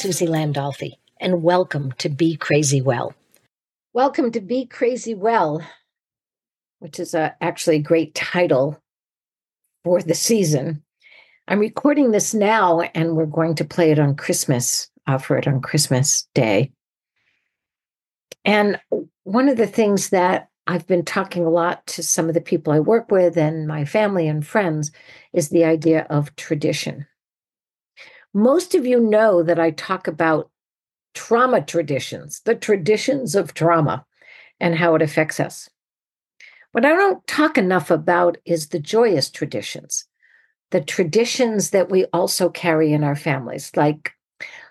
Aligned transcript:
Suzi 0.00 0.26
Landolphi, 0.26 0.92
and 1.20 1.42
welcome 1.42 1.92
to 1.98 2.08
Be 2.08 2.34
Crazy 2.34 2.80
Well. 2.80 3.12
Welcome 3.92 4.32
to 4.32 4.40
Be 4.40 4.64
Crazy 4.64 5.12
Well, 5.12 5.62
which 6.78 6.98
is 6.98 7.12
a, 7.12 7.36
actually 7.42 7.76
a 7.76 7.82
great 7.82 8.14
title 8.14 8.82
for 9.84 10.00
the 10.00 10.14
season. 10.14 10.82
I'm 11.48 11.58
recording 11.58 12.12
this 12.12 12.32
now, 12.32 12.80
and 12.80 13.14
we're 13.14 13.26
going 13.26 13.54
to 13.56 13.64
play 13.66 13.90
it 13.90 13.98
on 13.98 14.16
Christmas, 14.16 14.90
uh, 15.06 15.16
offer 15.16 15.36
it 15.36 15.46
on 15.46 15.60
Christmas 15.60 16.26
Day. 16.34 16.72
And 18.46 18.80
one 19.24 19.50
of 19.50 19.58
the 19.58 19.66
things 19.66 20.08
that 20.08 20.48
I've 20.66 20.86
been 20.86 21.04
talking 21.04 21.44
a 21.44 21.50
lot 21.50 21.86
to 21.88 22.02
some 22.02 22.28
of 22.28 22.34
the 22.34 22.40
people 22.40 22.72
I 22.72 22.80
work 22.80 23.10
with 23.10 23.36
and 23.36 23.68
my 23.68 23.84
family 23.84 24.28
and 24.28 24.46
friends 24.46 24.92
is 25.34 25.50
the 25.50 25.64
idea 25.64 26.06
of 26.08 26.34
tradition. 26.36 27.06
Most 28.32 28.76
of 28.76 28.86
you 28.86 29.00
know 29.00 29.42
that 29.42 29.58
I 29.58 29.72
talk 29.72 30.06
about 30.06 30.50
trauma 31.14 31.62
traditions, 31.62 32.40
the 32.44 32.54
traditions 32.54 33.34
of 33.34 33.54
trauma, 33.54 34.06
and 34.60 34.76
how 34.76 34.94
it 34.94 35.02
affects 35.02 35.40
us. 35.40 35.68
What 36.72 36.84
I 36.84 36.90
don't 36.90 37.26
talk 37.26 37.58
enough 37.58 37.90
about 37.90 38.38
is 38.44 38.68
the 38.68 38.78
joyous 38.78 39.30
traditions, 39.30 40.04
the 40.70 40.80
traditions 40.80 41.70
that 41.70 41.90
we 41.90 42.04
also 42.12 42.48
carry 42.48 42.92
in 42.92 43.02
our 43.02 43.16
families. 43.16 43.72
Like, 43.74 44.12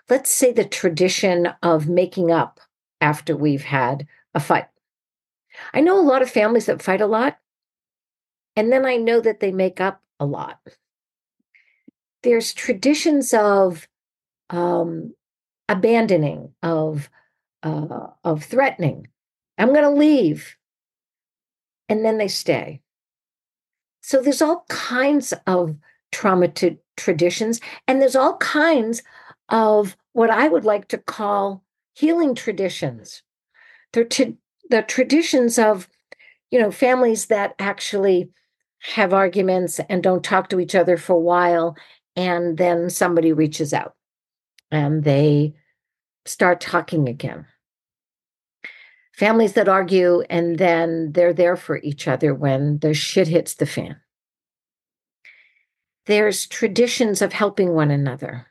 let's 0.08 0.30
say 0.30 0.52
the 0.52 0.64
tradition 0.64 1.50
of 1.62 1.86
making 1.86 2.30
up 2.30 2.60
after 3.02 3.36
we've 3.36 3.64
had 3.64 4.06
a 4.34 4.40
fight. 4.40 4.68
I 5.74 5.82
know 5.82 5.98
a 5.98 6.00
lot 6.00 6.22
of 6.22 6.30
families 6.30 6.66
that 6.66 6.80
fight 6.80 7.02
a 7.02 7.06
lot, 7.06 7.38
and 8.56 8.72
then 8.72 8.86
I 8.86 8.96
know 8.96 9.20
that 9.20 9.40
they 9.40 9.52
make 9.52 9.82
up 9.82 10.00
a 10.18 10.24
lot 10.24 10.58
there's 12.22 12.52
traditions 12.52 13.32
of 13.32 13.88
um, 14.50 15.14
abandoning, 15.68 16.52
of 16.62 17.08
uh, 17.62 18.08
of 18.24 18.44
threatening. 18.44 19.08
I'm 19.58 19.68
going 19.68 19.82
to 19.82 19.90
leave, 19.90 20.56
and 21.88 22.04
then 22.04 22.18
they 22.18 22.28
stay. 22.28 22.80
So 24.02 24.20
there's 24.20 24.42
all 24.42 24.64
kinds 24.68 25.34
of 25.46 25.76
trauma 26.12 26.48
to 26.48 26.78
traditions, 26.96 27.60
and 27.86 28.00
there's 28.00 28.16
all 28.16 28.36
kinds 28.38 29.02
of 29.48 29.96
what 30.12 30.30
I 30.30 30.48
would 30.48 30.64
like 30.64 30.88
to 30.88 30.98
call 30.98 31.62
healing 31.94 32.34
traditions. 32.34 33.22
They're 33.92 34.04
t- 34.04 34.36
the 34.68 34.82
traditions 34.82 35.58
of, 35.58 35.88
you 36.50 36.58
know, 36.58 36.70
families 36.70 37.26
that 37.26 37.54
actually 37.58 38.30
have 38.94 39.12
arguments 39.12 39.80
and 39.88 40.02
don't 40.02 40.24
talk 40.24 40.48
to 40.48 40.60
each 40.60 40.74
other 40.74 40.96
for 40.96 41.14
a 41.14 41.20
while 41.20 41.76
and 42.16 42.58
then 42.58 42.90
somebody 42.90 43.32
reaches 43.32 43.72
out 43.72 43.94
and 44.70 45.04
they 45.04 45.54
start 46.26 46.60
talking 46.60 47.08
again. 47.08 47.46
Families 49.14 49.52
that 49.54 49.68
argue 49.68 50.22
and 50.30 50.58
then 50.58 51.12
they're 51.12 51.34
there 51.34 51.56
for 51.56 51.78
each 51.78 52.08
other 52.08 52.34
when 52.34 52.78
the 52.78 52.94
shit 52.94 53.28
hits 53.28 53.54
the 53.54 53.66
fan. 53.66 53.96
There's 56.06 56.46
traditions 56.46 57.20
of 57.20 57.32
helping 57.32 57.74
one 57.74 57.90
another, 57.90 58.46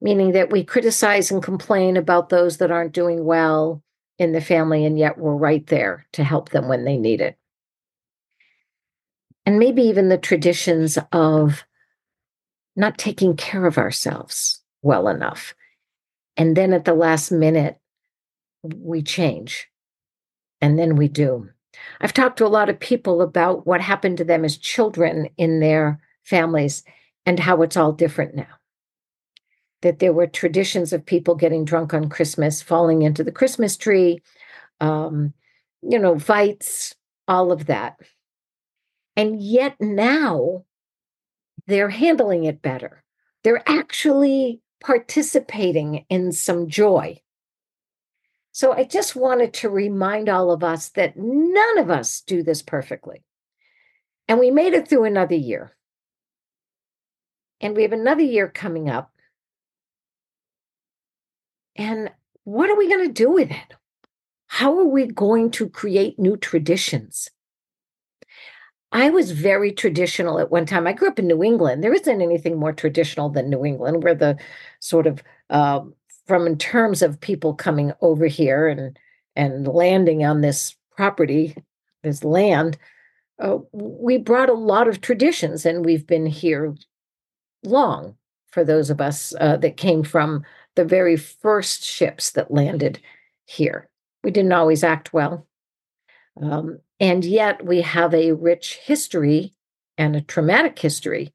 meaning 0.00 0.32
that 0.32 0.50
we 0.50 0.62
criticize 0.62 1.30
and 1.30 1.42
complain 1.42 1.96
about 1.96 2.28
those 2.28 2.58
that 2.58 2.70
aren't 2.70 2.92
doing 2.92 3.24
well 3.24 3.82
in 4.18 4.32
the 4.32 4.40
family, 4.40 4.84
and 4.84 4.98
yet 4.98 5.18
we're 5.18 5.34
right 5.34 5.66
there 5.66 6.06
to 6.12 6.24
help 6.24 6.50
them 6.50 6.68
when 6.68 6.84
they 6.84 6.96
need 6.96 7.20
it. 7.20 7.36
And 9.44 9.58
maybe 9.58 9.82
even 9.82 10.08
the 10.08 10.18
traditions 10.18 10.98
of 11.12 11.64
not 12.76 12.98
taking 12.98 13.36
care 13.36 13.66
of 13.66 13.78
ourselves 13.78 14.60
well 14.82 15.08
enough. 15.08 15.54
And 16.36 16.56
then 16.56 16.72
at 16.72 16.84
the 16.84 16.94
last 16.94 17.32
minute, 17.32 17.78
we 18.62 19.02
change. 19.02 19.68
And 20.60 20.78
then 20.78 20.96
we 20.96 21.08
do. 21.08 21.48
I've 22.00 22.12
talked 22.12 22.38
to 22.38 22.46
a 22.46 22.48
lot 22.48 22.68
of 22.68 22.80
people 22.80 23.22
about 23.22 23.66
what 23.66 23.80
happened 23.80 24.18
to 24.18 24.24
them 24.24 24.44
as 24.44 24.56
children 24.56 25.28
in 25.36 25.60
their 25.60 26.00
families 26.24 26.84
and 27.24 27.38
how 27.38 27.62
it's 27.62 27.76
all 27.76 27.92
different 27.92 28.34
now. 28.34 28.46
That 29.82 29.98
there 29.98 30.12
were 30.12 30.26
traditions 30.26 30.92
of 30.92 31.04
people 31.04 31.34
getting 31.34 31.64
drunk 31.64 31.92
on 31.94 32.08
Christmas, 32.08 32.62
falling 32.62 33.02
into 33.02 33.22
the 33.22 33.32
Christmas 33.32 33.76
tree, 33.76 34.22
um, 34.80 35.32
you 35.82 35.98
know, 35.98 36.18
fights, 36.18 36.94
all 37.28 37.52
of 37.52 37.66
that. 37.66 37.98
And 39.16 39.40
yet 39.42 39.76
now 39.80 40.64
they're 41.66 41.90
handling 41.90 42.44
it 42.44 42.62
better. 42.62 43.02
They're 43.42 43.62
actually 43.66 44.60
participating 44.80 46.04
in 46.08 46.32
some 46.32 46.68
joy. 46.68 47.20
So 48.52 48.72
I 48.72 48.84
just 48.84 49.14
wanted 49.14 49.52
to 49.54 49.68
remind 49.68 50.28
all 50.28 50.50
of 50.50 50.64
us 50.64 50.88
that 50.90 51.16
none 51.16 51.78
of 51.78 51.90
us 51.90 52.22
do 52.22 52.42
this 52.42 52.62
perfectly. 52.62 53.22
And 54.28 54.38
we 54.38 54.50
made 54.50 54.72
it 54.72 54.88
through 54.88 55.04
another 55.04 55.34
year. 55.34 55.76
And 57.60 57.76
we 57.76 57.82
have 57.82 57.92
another 57.92 58.22
year 58.22 58.48
coming 58.48 58.88
up. 58.88 59.12
And 61.76 62.10
what 62.44 62.70
are 62.70 62.76
we 62.76 62.88
going 62.88 63.06
to 63.06 63.12
do 63.12 63.30
with 63.30 63.50
it? 63.50 63.74
How 64.46 64.78
are 64.78 64.86
we 64.86 65.06
going 65.06 65.50
to 65.52 65.68
create 65.68 66.18
new 66.18 66.36
traditions? 66.36 67.28
I 68.92 69.10
was 69.10 69.32
very 69.32 69.72
traditional 69.72 70.38
at 70.38 70.50
one 70.50 70.66
time. 70.66 70.86
I 70.86 70.92
grew 70.92 71.08
up 71.08 71.18
in 71.18 71.26
New 71.26 71.42
England. 71.42 71.82
There 71.82 71.92
isn't 71.94 72.22
anything 72.22 72.56
more 72.56 72.72
traditional 72.72 73.28
than 73.28 73.50
New 73.50 73.64
England. 73.64 74.02
We're 74.02 74.14
the 74.14 74.38
sort 74.80 75.06
of 75.06 75.22
uh, 75.50 75.80
from 76.26 76.46
in 76.46 76.56
terms 76.58 77.02
of 77.02 77.20
people 77.20 77.54
coming 77.54 77.92
over 78.00 78.26
here 78.26 78.68
and 78.68 78.98
and 79.34 79.68
landing 79.68 80.24
on 80.24 80.40
this 80.40 80.74
property, 80.96 81.54
this 82.02 82.24
land. 82.24 82.78
Uh, 83.38 83.58
we 83.72 84.16
brought 84.16 84.48
a 84.48 84.54
lot 84.54 84.88
of 84.88 85.00
traditions, 85.00 85.66
and 85.66 85.84
we've 85.84 86.06
been 86.06 86.26
here 86.26 86.74
long. 87.64 88.16
For 88.50 88.64
those 88.64 88.88
of 88.88 89.02
us 89.02 89.34
uh, 89.38 89.58
that 89.58 89.76
came 89.76 90.02
from 90.02 90.42
the 90.76 90.84
very 90.84 91.16
first 91.16 91.84
ships 91.84 92.30
that 92.30 92.50
landed 92.50 92.98
here, 93.44 93.90
we 94.24 94.30
didn't 94.30 94.52
always 94.52 94.82
act 94.82 95.12
well. 95.12 95.46
Um, 96.40 96.78
and 97.00 97.24
yet 97.24 97.64
we 97.64 97.82
have 97.82 98.14
a 98.14 98.32
rich 98.32 98.78
history 98.82 99.54
and 99.98 100.16
a 100.16 100.20
traumatic 100.20 100.78
history 100.78 101.34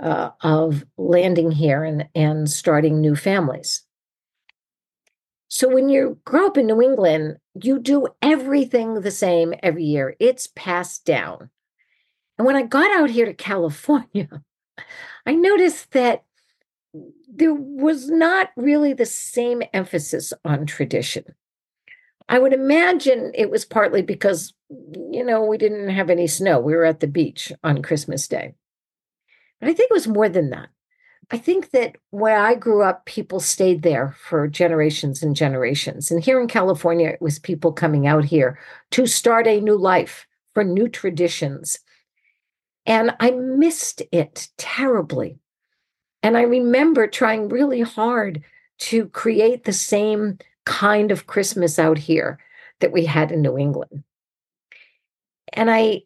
uh, 0.00 0.30
of 0.42 0.84
landing 0.96 1.50
here 1.50 1.84
and, 1.84 2.08
and 2.14 2.48
starting 2.48 3.00
new 3.00 3.16
families. 3.16 3.82
So 5.48 5.68
when 5.68 5.88
you 5.88 6.18
grow 6.24 6.46
up 6.46 6.58
in 6.58 6.66
New 6.66 6.82
England, 6.82 7.38
you 7.54 7.78
do 7.78 8.06
everything 8.20 9.00
the 9.00 9.10
same 9.10 9.54
every 9.62 9.84
year. 9.84 10.14
It's 10.20 10.48
passed 10.54 11.04
down. 11.04 11.50
And 12.36 12.46
when 12.46 12.54
I 12.54 12.62
got 12.62 12.94
out 12.96 13.10
here 13.10 13.26
to 13.26 13.34
California, 13.34 14.28
I 15.26 15.34
noticed 15.34 15.92
that 15.92 16.24
there 17.28 17.54
was 17.54 18.08
not 18.08 18.50
really 18.56 18.92
the 18.92 19.06
same 19.06 19.62
emphasis 19.72 20.32
on 20.44 20.66
tradition. 20.66 21.24
I 22.28 22.38
would 22.38 22.52
imagine 22.52 23.32
it 23.34 23.50
was 23.50 23.64
partly 23.64 24.02
because, 24.02 24.52
you 24.70 25.24
know, 25.24 25.44
we 25.44 25.58
didn't 25.58 25.88
have 25.90 26.10
any 26.10 26.26
snow. 26.26 26.60
We 26.60 26.74
were 26.74 26.84
at 26.84 27.00
the 27.00 27.06
beach 27.06 27.52
on 27.64 27.82
Christmas 27.82 28.28
Day. 28.28 28.54
But 29.60 29.70
I 29.70 29.72
think 29.74 29.90
it 29.90 29.94
was 29.94 30.08
more 30.08 30.28
than 30.28 30.50
that. 30.50 30.68
I 31.30 31.36
think 31.36 31.70
that 31.70 31.96
where 32.10 32.38
I 32.38 32.54
grew 32.54 32.82
up, 32.82 33.04
people 33.04 33.40
stayed 33.40 33.82
there 33.82 34.16
for 34.18 34.48
generations 34.48 35.22
and 35.22 35.36
generations. 35.36 36.10
And 36.10 36.22
here 36.22 36.40
in 36.40 36.48
California, 36.48 37.08
it 37.08 37.20
was 37.20 37.38
people 37.38 37.72
coming 37.72 38.06
out 38.06 38.24
here 38.24 38.58
to 38.92 39.06
start 39.06 39.46
a 39.46 39.60
new 39.60 39.76
life 39.76 40.26
for 40.54 40.64
new 40.64 40.88
traditions. 40.88 41.78
And 42.86 43.14
I 43.20 43.32
missed 43.32 44.02
it 44.10 44.48
terribly. 44.56 45.38
And 46.22 46.36
I 46.36 46.42
remember 46.42 47.06
trying 47.06 47.48
really 47.48 47.82
hard 47.82 48.42
to 48.78 49.08
create 49.08 49.64
the 49.64 49.72
same 49.72 50.38
kind 50.64 51.10
of 51.10 51.26
Christmas 51.26 51.78
out 51.78 51.98
here 51.98 52.38
that 52.80 52.92
we 52.92 53.04
had 53.04 53.32
in 53.32 53.42
New 53.42 53.58
England. 53.58 54.02
And 55.52 55.70
I 55.70 56.02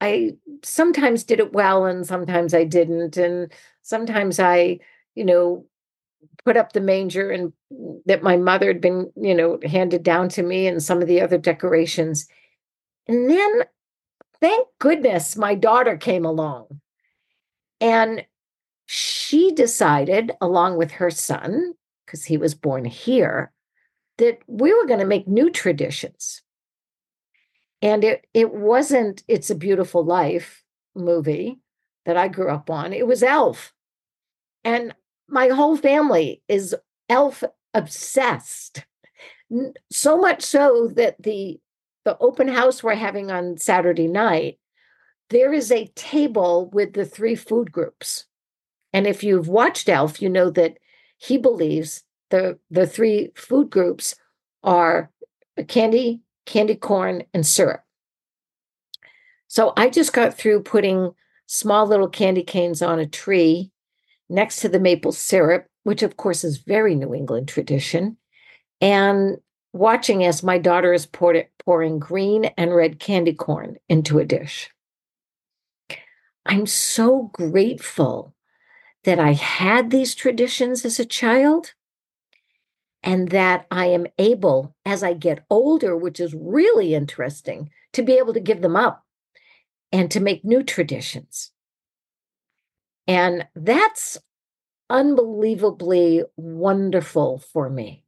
I 0.00 0.32
sometimes 0.62 1.24
did 1.24 1.40
it 1.40 1.52
well 1.52 1.84
and 1.84 2.06
sometimes 2.06 2.54
I 2.54 2.64
didn't 2.64 3.16
and 3.16 3.52
sometimes 3.82 4.40
I, 4.40 4.78
you 5.14 5.24
know, 5.24 5.66
put 6.44 6.56
up 6.56 6.72
the 6.72 6.80
manger 6.80 7.30
and 7.30 7.52
that 8.06 8.22
my 8.22 8.36
mother 8.36 8.68
had 8.68 8.80
been, 8.80 9.12
you 9.16 9.34
know, 9.34 9.58
handed 9.64 10.02
down 10.02 10.28
to 10.30 10.42
me 10.42 10.66
and 10.66 10.82
some 10.82 11.02
of 11.02 11.08
the 11.08 11.20
other 11.20 11.38
decorations. 11.38 12.26
And 13.06 13.28
then 13.28 13.64
thank 14.40 14.68
goodness 14.78 15.36
my 15.36 15.54
daughter 15.54 15.96
came 15.96 16.24
along. 16.24 16.80
And 17.80 18.24
she 18.86 19.52
decided 19.52 20.32
along 20.40 20.76
with 20.76 20.92
her 20.92 21.10
son 21.10 21.74
because 22.04 22.24
he 22.24 22.36
was 22.36 22.54
born 22.54 22.84
here 22.84 23.52
that 24.18 24.38
we 24.46 24.72
were 24.74 24.86
going 24.86 25.00
to 25.00 25.06
make 25.06 25.28
new 25.28 25.50
traditions. 25.50 26.42
And 27.82 28.04
it 28.04 28.26
it 28.34 28.52
wasn't 28.52 29.22
It's 29.28 29.50
a 29.50 29.54
Beautiful 29.54 30.04
Life 30.04 30.64
movie 30.94 31.58
that 32.04 32.16
I 32.16 32.28
grew 32.28 32.50
up 32.50 32.70
on. 32.70 32.92
It 32.92 33.06
was 33.06 33.22
Elf. 33.22 33.72
And 34.64 34.94
my 35.28 35.48
whole 35.48 35.76
family 35.76 36.42
is 36.48 36.74
elf 37.08 37.42
obsessed. 37.74 38.84
So 39.90 40.18
much 40.18 40.42
so 40.42 40.88
that 40.94 41.22
the 41.22 41.60
the 42.04 42.16
open 42.18 42.48
house 42.48 42.82
we're 42.82 42.94
having 42.94 43.30
on 43.30 43.58
Saturday 43.58 44.08
night, 44.08 44.58
there 45.28 45.52
is 45.52 45.70
a 45.70 45.86
table 45.94 46.70
with 46.72 46.94
the 46.94 47.04
three 47.04 47.34
food 47.34 47.70
groups. 47.70 48.26
And 48.92 49.06
if 49.06 49.22
you've 49.22 49.48
watched 49.48 49.88
Elf, 49.88 50.22
you 50.22 50.28
know 50.30 50.50
that 50.50 50.78
he 51.18 51.36
believes 51.36 52.02
the 52.30 52.58
the 52.70 52.86
three 52.86 53.32
food 53.34 53.70
groups 53.70 54.14
are 54.62 55.10
candy, 55.68 56.22
candy 56.50 56.74
corn, 56.74 57.22
and 57.32 57.46
syrup. 57.46 57.82
So 59.46 59.72
I 59.76 59.88
just 59.88 60.12
got 60.12 60.34
through 60.34 60.64
putting 60.64 61.12
small 61.46 61.86
little 61.86 62.08
candy 62.08 62.42
canes 62.42 62.82
on 62.82 62.98
a 62.98 63.06
tree 63.06 63.70
next 64.28 64.60
to 64.60 64.68
the 64.68 64.80
maple 64.80 65.12
syrup, 65.12 65.66
which 65.84 66.02
of 66.02 66.16
course 66.16 66.44
is 66.44 66.58
very 66.58 66.94
New 66.94 67.14
England 67.14 67.48
tradition, 67.48 68.16
and 68.80 69.38
watching 69.72 70.24
as 70.24 70.42
my 70.42 70.58
daughter 70.58 70.92
is 70.92 71.06
pour- 71.06 71.48
pouring 71.64 71.98
green 72.00 72.46
and 72.56 72.74
red 72.74 72.98
candy 72.98 73.32
corn 73.32 73.76
into 73.88 74.18
a 74.18 74.24
dish. 74.24 74.70
I'm 76.46 76.66
so 76.66 77.30
grateful 77.32 78.34
that 79.04 79.20
I 79.20 79.32
had 79.32 79.90
these 79.90 80.16
traditions 80.16 80.84
as 80.84 80.98
a 80.98 81.04
child 81.04 81.74
and 83.02 83.30
that 83.30 83.66
I 83.70 83.86
am 83.86 84.06
able, 84.18 84.74
as 84.84 85.02
I 85.02 85.14
get 85.14 85.44
older, 85.48 85.96
which 85.96 86.20
is 86.20 86.34
really 86.34 86.94
interesting, 86.94 87.70
to 87.94 88.02
be 88.02 88.14
able 88.14 88.34
to 88.34 88.40
give 88.40 88.60
them 88.62 88.76
up 88.76 89.04
and 89.90 90.10
to 90.10 90.20
make 90.20 90.44
new 90.44 90.62
traditions. 90.62 91.50
And 93.06 93.46
that's 93.54 94.18
unbelievably 94.88 96.24
wonderful 96.36 97.38
for 97.38 97.70
me. 97.70 98.04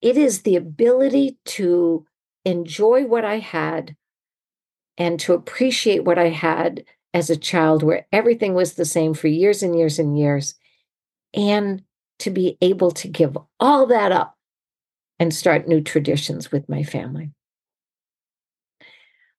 It 0.00 0.16
is 0.16 0.42
the 0.42 0.56
ability 0.56 1.38
to 1.46 2.06
enjoy 2.44 3.06
what 3.06 3.24
I 3.24 3.38
had 3.38 3.96
and 4.98 5.18
to 5.20 5.32
appreciate 5.32 6.04
what 6.04 6.18
I 6.18 6.28
had 6.28 6.84
as 7.14 7.30
a 7.30 7.36
child, 7.36 7.82
where 7.82 8.06
everything 8.12 8.54
was 8.54 8.74
the 8.74 8.84
same 8.84 9.14
for 9.14 9.28
years 9.28 9.62
and 9.62 9.76
years 9.76 9.98
and 9.98 10.18
years, 10.18 10.54
and 11.34 11.82
to 12.22 12.30
be 12.30 12.56
able 12.60 12.92
to 12.92 13.08
give 13.08 13.36
all 13.58 13.86
that 13.86 14.12
up 14.12 14.36
and 15.18 15.34
start 15.34 15.66
new 15.66 15.80
traditions 15.80 16.52
with 16.52 16.68
my 16.68 16.84
family. 16.84 17.32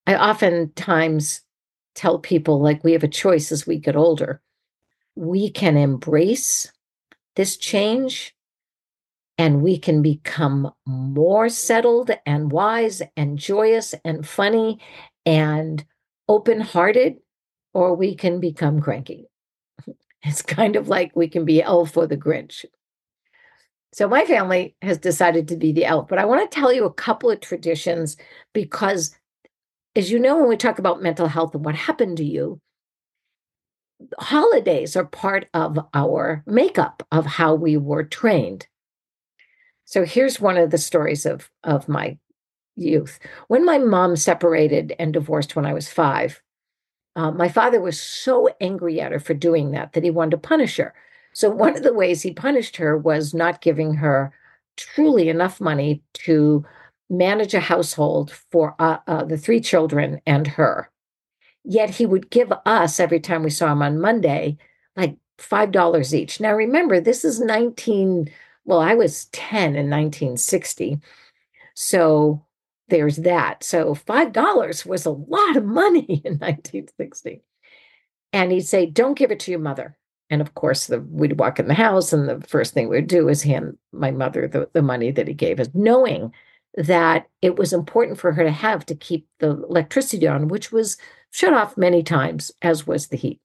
I 0.05 0.15
oftentimes 0.15 1.41
tell 1.95 2.19
people, 2.19 2.59
like, 2.59 2.83
we 2.83 2.91
have 2.91 3.03
a 3.03 3.07
choice 3.07 3.51
as 3.51 3.65
we 3.65 3.77
get 3.77 3.95
older. 3.95 4.41
We 5.15 5.49
can 5.49 5.77
embrace 5.77 6.71
this 7.35 7.55
change 7.55 8.35
and 9.37 9.61
we 9.61 9.77
can 9.77 10.01
become 10.01 10.71
more 10.85 11.47
settled 11.49 12.11
and 12.25 12.51
wise 12.51 13.01
and 13.15 13.39
joyous 13.39 13.95
and 14.03 14.27
funny 14.27 14.79
and 15.25 15.85
open 16.27 16.59
hearted, 16.59 17.15
or 17.73 17.95
we 17.95 18.13
can 18.13 18.39
become 18.41 18.81
cranky. 18.81 19.27
It's 20.23 20.41
kind 20.41 20.75
of 20.75 20.87
like 20.87 21.15
we 21.15 21.27
can 21.27 21.45
be 21.45 21.61
elf 21.61 21.97
or 21.97 22.07
the 22.07 22.17
Grinch. 22.17 22.65
So 23.91 24.07
my 24.07 24.25
family 24.25 24.75
has 24.81 24.97
decided 24.97 25.49
to 25.49 25.57
be 25.57 25.71
the 25.71 25.85
elf, 25.85 26.07
but 26.07 26.17
I 26.17 26.25
want 26.25 26.49
to 26.49 26.55
tell 26.55 26.73
you 26.73 26.85
a 26.85 26.93
couple 26.93 27.29
of 27.29 27.41
traditions 27.41 28.17
because 28.53 29.15
as 29.95 30.09
you 30.09 30.17
know, 30.17 30.37
when 30.37 30.49
we 30.49 30.57
talk 30.57 30.79
about 30.79 31.03
mental 31.03 31.27
health 31.27 31.53
and 31.53 31.63
what 31.63 31.75
happened 31.75 32.17
to 32.17 32.23
you, 32.23 32.59
holidays 34.17 34.95
are 34.95 35.05
part 35.05 35.47
of 35.53 35.77
our 35.93 36.43
makeup 36.47 37.05
of 37.11 37.25
how 37.25 37.53
we 37.53 37.77
were 37.77 38.03
trained. 38.03 38.67
So 39.85 40.05
here's 40.05 40.39
one 40.39 40.57
of 40.57 40.71
the 40.71 40.77
stories 40.77 41.25
of, 41.25 41.49
of 41.63 41.87
my 41.87 42.17
youth. 42.75 43.19
When 43.47 43.65
my 43.65 43.77
mom 43.77 44.15
separated 44.15 44.95
and 44.97 45.13
divorced 45.13 45.55
when 45.55 45.65
I 45.65 45.73
was 45.73 45.89
five, 45.89 46.41
uh, 47.15 47.31
my 47.31 47.47
father 47.47 47.79
was 47.79 47.99
so 47.99 48.49
angry 48.59 48.99
at 48.99 49.11
her 49.11 49.19
for 49.19 49.33
doing 49.33 49.71
that 49.71 49.93
that 49.93 50.03
he 50.03 50.09
wanted 50.09 50.31
to 50.31 50.37
punish 50.37 50.77
her. 50.77 50.93
So 51.33 51.49
one 51.49 51.75
of 51.75 51.83
the 51.83 51.93
ways 51.93 52.21
he 52.21 52.33
punished 52.33 52.77
her 52.77 52.97
was 52.97 53.33
not 53.33 53.61
giving 53.61 53.95
her 53.95 54.31
truly 54.77 55.29
enough 55.29 55.61
money 55.61 56.01
to 56.13 56.65
manage 57.09 57.53
a 57.53 57.59
household 57.59 58.31
for 58.31 58.75
uh, 58.79 58.97
uh, 59.07 59.23
the 59.23 59.37
three 59.37 59.61
children 59.61 60.21
and 60.25 60.47
her. 60.47 60.89
Yet 61.63 61.91
he 61.91 62.05
would 62.05 62.29
give 62.29 62.51
us 62.65 62.99
every 62.99 63.19
time 63.19 63.43
we 63.43 63.49
saw 63.49 63.71
him 63.71 63.81
on 63.81 64.01
Monday, 64.01 64.57
like 64.95 65.17
$5 65.37 66.13
each. 66.13 66.39
Now, 66.39 66.53
remember, 66.53 66.99
this 66.99 67.23
is 67.23 67.39
19, 67.39 68.29
well, 68.65 68.79
I 68.79 68.95
was 68.95 69.25
10 69.25 69.75
in 69.75 69.89
1960. 69.89 70.99
So 71.75 72.43
there's 72.89 73.17
that. 73.17 73.63
So 73.63 73.95
$5 73.95 74.85
was 74.85 75.05
a 75.05 75.11
lot 75.11 75.57
of 75.57 75.65
money 75.65 76.05
in 76.25 76.33
1960. 76.33 77.41
And 78.31 78.51
he'd 78.51 78.61
say, 78.61 78.85
Don't 78.85 79.17
give 79.17 79.31
it 79.31 79.39
to 79.41 79.51
your 79.51 79.59
mother. 79.59 79.97
And 80.29 80.41
of 80.41 80.55
course, 80.55 80.87
the, 80.87 81.01
we'd 81.01 81.39
walk 81.39 81.59
in 81.59 81.67
the 81.67 81.73
house, 81.73 82.11
and 82.11 82.27
the 82.27 82.41
first 82.47 82.73
thing 82.73 82.89
we'd 82.89 83.07
do 83.07 83.29
is 83.29 83.43
hand 83.43 83.77
my 83.91 84.09
mother 84.09 84.47
the, 84.47 84.69
the 84.73 84.81
money 84.81 85.11
that 85.11 85.27
he 85.27 85.33
gave 85.33 85.59
us, 85.59 85.69
knowing 85.73 86.33
that 86.75 87.27
it 87.41 87.57
was 87.57 87.71
important 87.71 88.19
for 88.19 88.31
her 88.31 88.43
to 88.43 88.51
have 88.51 88.85
to 88.87 88.95
keep 88.95 89.27
the 89.39 89.51
electricity 89.51 90.27
on, 90.27 90.47
which 90.47 90.71
was 90.71 90.97
shut 91.29 91.53
off 91.53 91.77
many 91.77 92.01
times, 92.01 92.51
as 92.63 92.87
was 92.87 93.07
the 93.07 93.17
heat. 93.17 93.39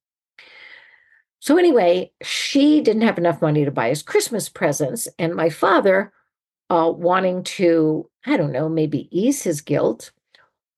So, 1.40 1.58
anyway, 1.58 2.10
she 2.22 2.80
didn't 2.80 3.02
have 3.02 3.18
enough 3.18 3.42
money 3.42 3.64
to 3.64 3.70
buy 3.70 3.90
us 3.90 4.02
Christmas 4.02 4.48
presents. 4.48 5.08
And 5.18 5.34
my 5.34 5.50
father, 5.50 6.12
uh, 6.70 6.92
wanting 6.94 7.42
to, 7.42 8.08
I 8.26 8.36
don't 8.36 8.52
know, 8.52 8.68
maybe 8.68 9.08
ease 9.10 9.42
his 9.42 9.60
guilt 9.60 10.10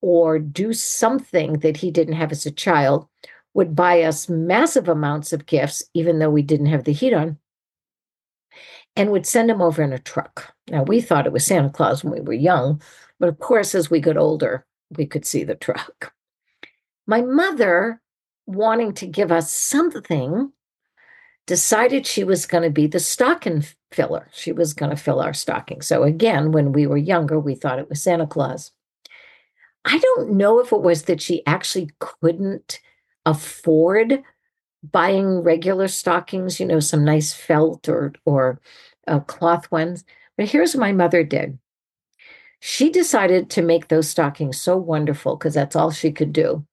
or 0.01 0.39
do 0.39 0.73
something 0.73 1.59
that 1.59 1.77
he 1.77 1.91
didn't 1.91 2.15
have 2.15 2.31
as 2.31 2.45
a 2.45 2.51
child, 2.51 3.07
would 3.53 3.75
buy 3.75 4.01
us 4.01 4.29
massive 4.29 4.87
amounts 4.87 5.33
of 5.33 5.45
gifts, 5.45 5.83
even 5.93 6.19
though 6.19 6.29
we 6.29 6.41
didn't 6.41 6.67
have 6.67 6.85
the 6.85 6.93
heat 6.93 7.13
on 7.13 7.37
and 8.95 9.11
would 9.11 9.25
send 9.25 9.49
him 9.49 9.61
over 9.61 9.81
in 9.81 9.93
a 9.93 9.99
truck. 9.99 10.53
Now, 10.69 10.83
we 10.83 11.01
thought 11.01 11.25
it 11.25 11.33
was 11.33 11.45
Santa 11.45 11.69
Claus 11.69 12.03
when 12.03 12.13
we 12.13 12.21
were 12.21 12.33
young, 12.33 12.81
but 13.19 13.29
of 13.29 13.39
course, 13.39 13.75
as 13.75 13.89
we 13.89 13.99
got 13.99 14.17
older, 14.17 14.65
we 14.97 15.05
could 15.05 15.25
see 15.25 15.43
the 15.43 15.55
truck. 15.55 16.13
My 17.07 17.21
mother, 17.21 18.01
wanting 18.47 18.93
to 18.95 19.07
give 19.07 19.31
us 19.31 19.51
something, 19.51 20.51
decided 21.47 22.05
she 22.05 22.23
was 22.23 22.45
going 22.45 22.63
to 22.63 22.69
be 22.69 22.87
the 22.87 22.99
stocking 22.99 23.65
filler. 23.91 24.27
She 24.33 24.51
was 24.51 24.73
going 24.73 24.91
to 24.91 24.95
fill 24.95 25.19
our 25.19 25.33
stocking. 25.33 25.81
So, 25.81 26.03
again, 26.03 26.51
when 26.51 26.71
we 26.71 26.87
were 26.87 26.97
younger, 26.97 27.39
we 27.39 27.55
thought 27.55 27.79
it 27.79 27.89
was 27.89 28.01
Santa 28.01 28.27
Claus. 28.27 28.71
I 29.83 29.97
don't 29.97 30.33
know 30.33 30.59
if 30.59 30.71
it 30.71 30.81
was 30.81 31.03
that 31.03 31.21
she 31.21 31.45
actually 31.45 31.89
couldn't 31.99 32.79
afford 33.25 34.23
buying 34.83 35.39
regular 35.39 35.87
stockings, 35.87 36.59
you 36.59 36.65
know, 36.65 36.79
some 36.79 37.03
nice 37.03 37.33
felt 37.33 37.89
or 37.89 38.13
or 38.25 38.59
uh, 39.07 39.19
cloth 39.21 39.71
ones. 39.71 40.03
But 40.37 40.49
here's 40.49 40.75
what 40.75 40.81
my 40.81 40.91
mother 40.91 41.23
did. 41.23 41.59
She 42.59 42.91
decided 42.91 43.49
to 43.51 43.63
make 43.63 43.87
those 43.87 44.07
stockings 44.07 44.61
so 44.61 44.77
wonderful 44.77 45.35
because 45.35 45.55
that's 45.55 45.75
all 45.75 45.89
she 45.89 46.11
could 46.11 46.31
do. 46.31 46.65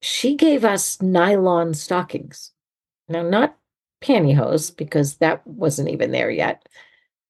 She 0.00 0.36
gave 0.36 0.64
us 0.64 1.00
nylon 1.00 1.72
stockings. 1.72 2.52
Now, 3.08 3.22
not 3.22 3.56
pantyhose 4.02 4.74
because 4.76 5.16
that 5.16 5.46
wasn't 5.46 5.88
even 5.88 6.10
there 6.10 6.30
yet. 6.30 6.68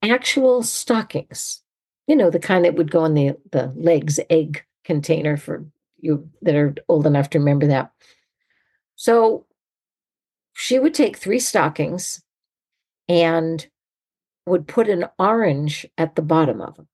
Actual 0.02 0.62
stockings, 0.62 1.62
you 2.06 2.16
know, 2.16 2.30
the 2.30 2.38
kind 2.38 2.64
that 2.64 2.75
would 2.75 2.90
go 2.90 3.04
in 3.04 3.14
the 3.14 3.37
the 3.52 3.73
legs 3.76 4.20
egg 4.30 4.64
container 4.85 5.37
for 5.37 5.64
you 5.99 6.28
that 6.42 6.54
are 6.54 6.75
old 6.88 7.06
enough 7.06 7.30
to 7.30 7.38
remember 7.38 7.66
that. 7.66 7.90
So 8.94 9.46
she 10.54 10.78
would 10.78 10.94
take 10.94 11.16
three 11.16 11.40
stockings 11.40 12.23
and 13.08 13.66
would 14.46 14.66
put 14.66 14.88
an 14.88 15.06
orange 15.18 15.87
at 15.99 16.14
the 16.14 16.23
bottom 16.23 16.61
of 16.61 16.76
them. 16.76 16.88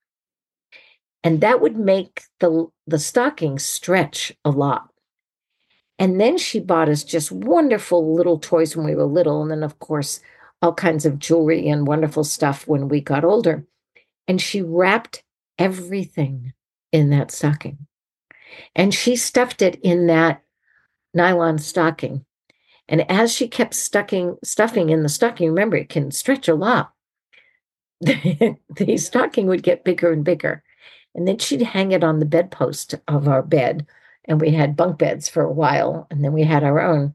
And 1.22 1.40
that 1.42 1.60
would 1.60 1.76
make 1.76 2.22
the, 2.40 2.66
the 2.86 2.98
stockings 2.98 3.64
stretch 3.64 4.32
a 4.44 4.50
lot. 4.50 4.91
And 5.98 6.20
then 6.20 6.38
she 6.38 6.58
bought 6.58 6.88
us 6.88 7.04
just 7.04 7.30
wonderful 7.30 8.14
little 8.14 8.38
toys 8.38 8.76
when 8.76 8.86
we 8.86 8.94
were 8.94 9.04
little. 9.04 9.42
And 9.42 9.50
then, 9.50 9.62
of 9.62 9.78
course, 9.78 10.20
all 10.60 10.74
kinds 10.74 11.06
of 11.06 11.18
jewelry 11.18 11.68
and 11.68 11.86
wonderful 11.86 12.24
stuff 12.24 12.66
when 12.66 12.88
we 12.88 13.00
got 13.00 13.24
older. 13.24 13.64
And 14.26 14.40
she 14.40 14.62
wrapped 14.62 15.22
everything 15.58 16.52
in 16.92 17.10
that 17.10 17.30
stocking. 17.30 17.86
And 18.74 18.92
she 18.92 19.16
stuffed 19.16 19.62
it 19.62 19.78
in 19.82 20.06
that 20.08 20.42
nylon 21.14 21.58
stocking 21.58 22.24
and 22.92 23.10
as 23.10 23.32
she 23.32 23.48
kept 23.48 23.74
stucking, 23.74 24.36
stuffing 24.44 24.90
in 24.90 25.02
the 25.02 25.08
stocking, 25.08 25.48
remember 25.48 25.76
it 25.76 25.88
can 25.88 26.10
stretch 26.10 26.46
a 26.46 26.54
lot. 26.54 26.92
the 28.00 28.96
stocking 28.98 29.46
would 29.46 29.62
get 29.62 29.84
bigger 29.84 30.12
and 30.12 30.24
bigger. 30.24 30.62
And 31.14 31.28
then 31.28 31.38
she'd 31.38 31.62
hang 31.62 31.92
it 31.92 32.02
on 32.02 32.18
the 32.18 32.26
bedpost 32.26 32.94
of 33.08 33.28
our 33.28 33.42
bed. 33.42 33.86
And 34.26 34.40
we 34.40 34.50
had 34.50 34.76
bunk 34.76 34.98
beds 34.98 35.28
for 35.28 35.42
a 35.42 35.52
while, 35.52 36.06
and 36.10 36.24
then 36.24 36.32
we 36.32 36.44
had 36.44 36.62
our 36.62 36.80
own. 36.80 37.14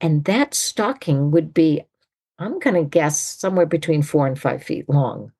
And 0.00 0.24
that 0.24 0.54
stocking 0.54 1.30
would 1.30 1.54
be 1.54 1.84
I'm 2.38 2.58
going 2.58 2.74
to 2.74 2.88
guess 2.88 3.18
somewhere 3.18 3.66
between 3.66 4.02
four 4.02 4.26
and 4.26 4.38
five 4.38 4.62
feet 4.62 4.88
long. 4.88 5.32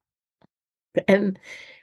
And 1.07 1.39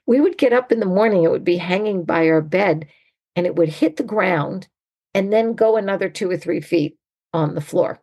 we 0.08 0.20
would 0.20 0.38
get 0.38 0.54
up 0.54 0.72
in 0.72 0.80
the 0.80 0.86
morning, 0.86 1.24
it 1.24 1.32
would 1.32 1.44
be 1.44 1.58
hanging 1.58 2.04
by 2.04 2.28
our 2.28 2.42
bed, 2.42 2.88
and 3.36 3.46
it 3.46 3.56
would 3.56 3.70
hit 3.70 3.98
the 3.98 4.04
ground 4.04 4.68
and 5.14 5.32
then 5.32 5.54
go 5.54 5.78
another 5.78 6.10
two 6.10 6.30
or 6.30 6.38
three 6.38 6.62
feet 6.62 6.98
on 7.34 7.54
the 7.54 7.62
floor. 7.62 8.02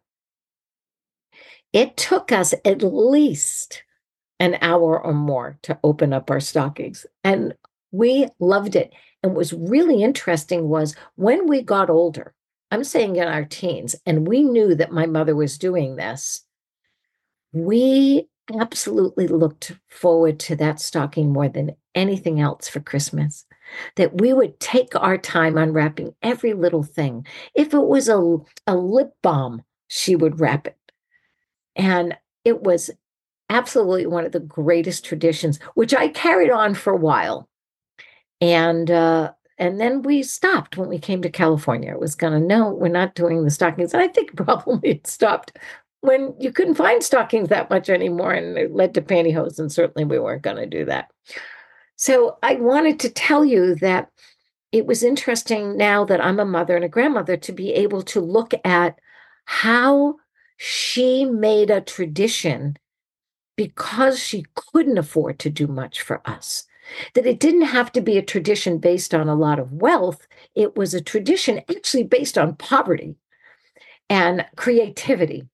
It 1.73 1.97
took 1.97 2.33
us 2.33 2.55
at 2.65 2.83
least 2.83 3.83
an 4.39 4.59
hour 4.63 5.01
or 5.01 5.13
more 5.13 5.59
to 5.63 5.79
open 5.85 6.13
up 6.13 6.31
our 6.31 6.41
stockings. 6.41 7.07
And 7.23 7.55
we 7.93 8.29
loved 8.39 8.77
it. 8.77 8.93
And 9.23 9.33
what 9.33 9.39
was 9.39 9.53
really 9.53 10.03
interesting 10.03 10.69
was 10.69 10.95
when 11.17 11.47
we 11.47 11.63
got 11.63 11.91
older, 11.91 12.35
I'm 12.71 12.85
saying 12.85 13.17
in 13.17 13.29
our 13.29 13.45
teens, 13.45 13.97
and 14.07 14.27
we 14.27 14.43
knew 14.43 14.75
that 14.75 14.93
my 14.93 15.07
mother 15.07 15.37
was 15.37 15.59
doing 15.59 15.97
this, 15.97 16.45
we 17.53 18.29
absolutely 18.59 19.27
looked 19.27 19.73
forward 19.89 20.39
to 20.41 20.57
that 20.57 20.81
stocking 20.81 21.33
more 21.33 21.49
than 21.49 21.77
anything 21.95 22.41
else 22.41 22.69
for 22.69 22.81
Christmas. 22.81 23.45
That 23.97 24.21
we 24.21 24.33
would 24.33 24.59
take 24.59 24.97
our 24.97 25.19
time 25.19 25.57
unwrapping 25.57 26.15
every 26.23 26.55
little 26.55 26.83
thing. 26.83 27.27
If 27.55 27.75
it 27.75 27.83
was 27.83 28.09
a, 28.09 28.37
a 28.67 28.77
lip 28.77 29.13
balm, 29.23 29.63
she 29.89 30.17
would 30.17 30.41
wrap 30.41 30.67
it. 30.67 30.77
And 31.77 32.17
it 32.45 32.63
was 32.63 32.91
absolutely 33.49 34.07
one 34.07 34.25
of 34.25 34.33
the 34.33 34.41
greatest 34.41 35.05
traditions, 35.05 35.59
which 35.75 35.93
I 35.93 36.09
carried 36.09 36.51
on 36.51 36.75
for 36.75 36.93
a 36.93 36.97
while. 36.97 37.49
And 38.41 38.91
uh, 38.91 39.33
and 39.59 39.79
then 39.79 40.03
we 40.03 40.23
stopped 40.23 40.77
when 40.77 40.89
we 40.89 40.99
came 40.99 41.23
to 41.23 41.31
California. 41.31 41.93
It 41.93 42.01
was 42.01 42.15
going 42.15 42.33
to 42.33 42.41
no, 42.41 42.71
we're 42.71 42.89
not 42.89 43.15
doing 43.15 43.45
the 43.45 43.51
stockings. 43.51 43.93
And 43.93 44.03
I 44.03 44.09
think 44.09 44.37
probably 44.37 44.91
it 44.91 45.07
stopped 45.07 45.59
when 46.01 46.35
you 46.39 46.51
couldn't 46.51 46.77
find 46.77 47.03
stockings 47.03 47.51
that 47.51 47.69
much 47.69 47.91
anymore, 47.91 48.33
and 48.33 48.57
it 48.57 48.75
led 48.75 48.95
to 48.95 49.03
pantyhose. 49.03 49.59
And 49.59 49.71
certainly 49.71 50.05
we 50.05 50.19
weren't 50.19 50.43
going 50.43 50.57
to 50.57 50.67
do 50.67 50.85
that. 50.87 51.11
So 51.97 52.39
I 52.43 52.55
wanted 52.55 52.99
to 53.01 53.11
tell 53.11 53.45
you 53.45 53.75
that 53.77 54.09
it 54.73 54.87
was 54.87 55.03
interesting 55.03 55.77
now 55.77 56.05
that 56.05 56.25
I'm 56.25 56.41
a 56.41 56.45
mother 56.45 56.77
and 56.77 56.85
a 56.85 56.89
grandmother 56.89 57.37
to 57.37 57.53
be 57.53 57.73
able 57.75 58.03
to 58.03 58.21
look 58.21 58.55
at 58.65 58.99
how 59.45 60.17
she 60.57 61.25
made 61.25 61.71
a 61.71 61.81
tradition 61.81 62.77
because 63.57 64.19
she 64.19 64.47
couldn't 64.55 64.97
afford 64.97 65.39
to 65.41 65.51
do 65.51 65.67
much 65.67 66.01
for 66.01 66.23
us. 66.25 66.67
That 67.15 67.27
it 67.27 67.41
didn't 67.41 67.63
have 67.63 67.93
to 67.93 68.01
be 68.01 68.19
a 68.19 68.23
tradition 68.23 68.79
based 68.79 69.15
on 69.15 69.29
a 69.29 69.35
lot 69.35 69.59
of 69.59 69.73
wealth, 69.73 70.27
it 70.55 70.77
was 70.77 70.95
a 70.95 71.01
tradition 71.01 71.61
actually 71.69 72.05
based 72.05 72.37
on 72.37 72.57
poverty 72.57 73.17
and 74.09 74.45
creativity. 74.57 75.49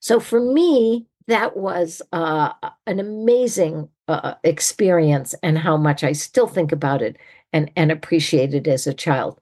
So 0.00 0.20
for 0.20 0.40
me, 0.40 1.06
that 1.28 1.56
was 1.56 2.02
uh, 2.12 2.52
an 2.86 2.98
amazing 2.98 3.88
uh, 4.08 4.34
experience 4.44 5.34
and 5.42 5.58
how 5.58 5.76
much 5.76 6.02
I 6.02 6.12
still 6.12 6.46
think 6.46 6.72
about 6.72 7.02
it 7.02 7.16
and, 7.52 7.70
and 7.76 7.92
appreciate 7.92 8.54
it 8.54 8.66
as 8.66 8.86
a 8.86 8.94
child. 8.94 9.40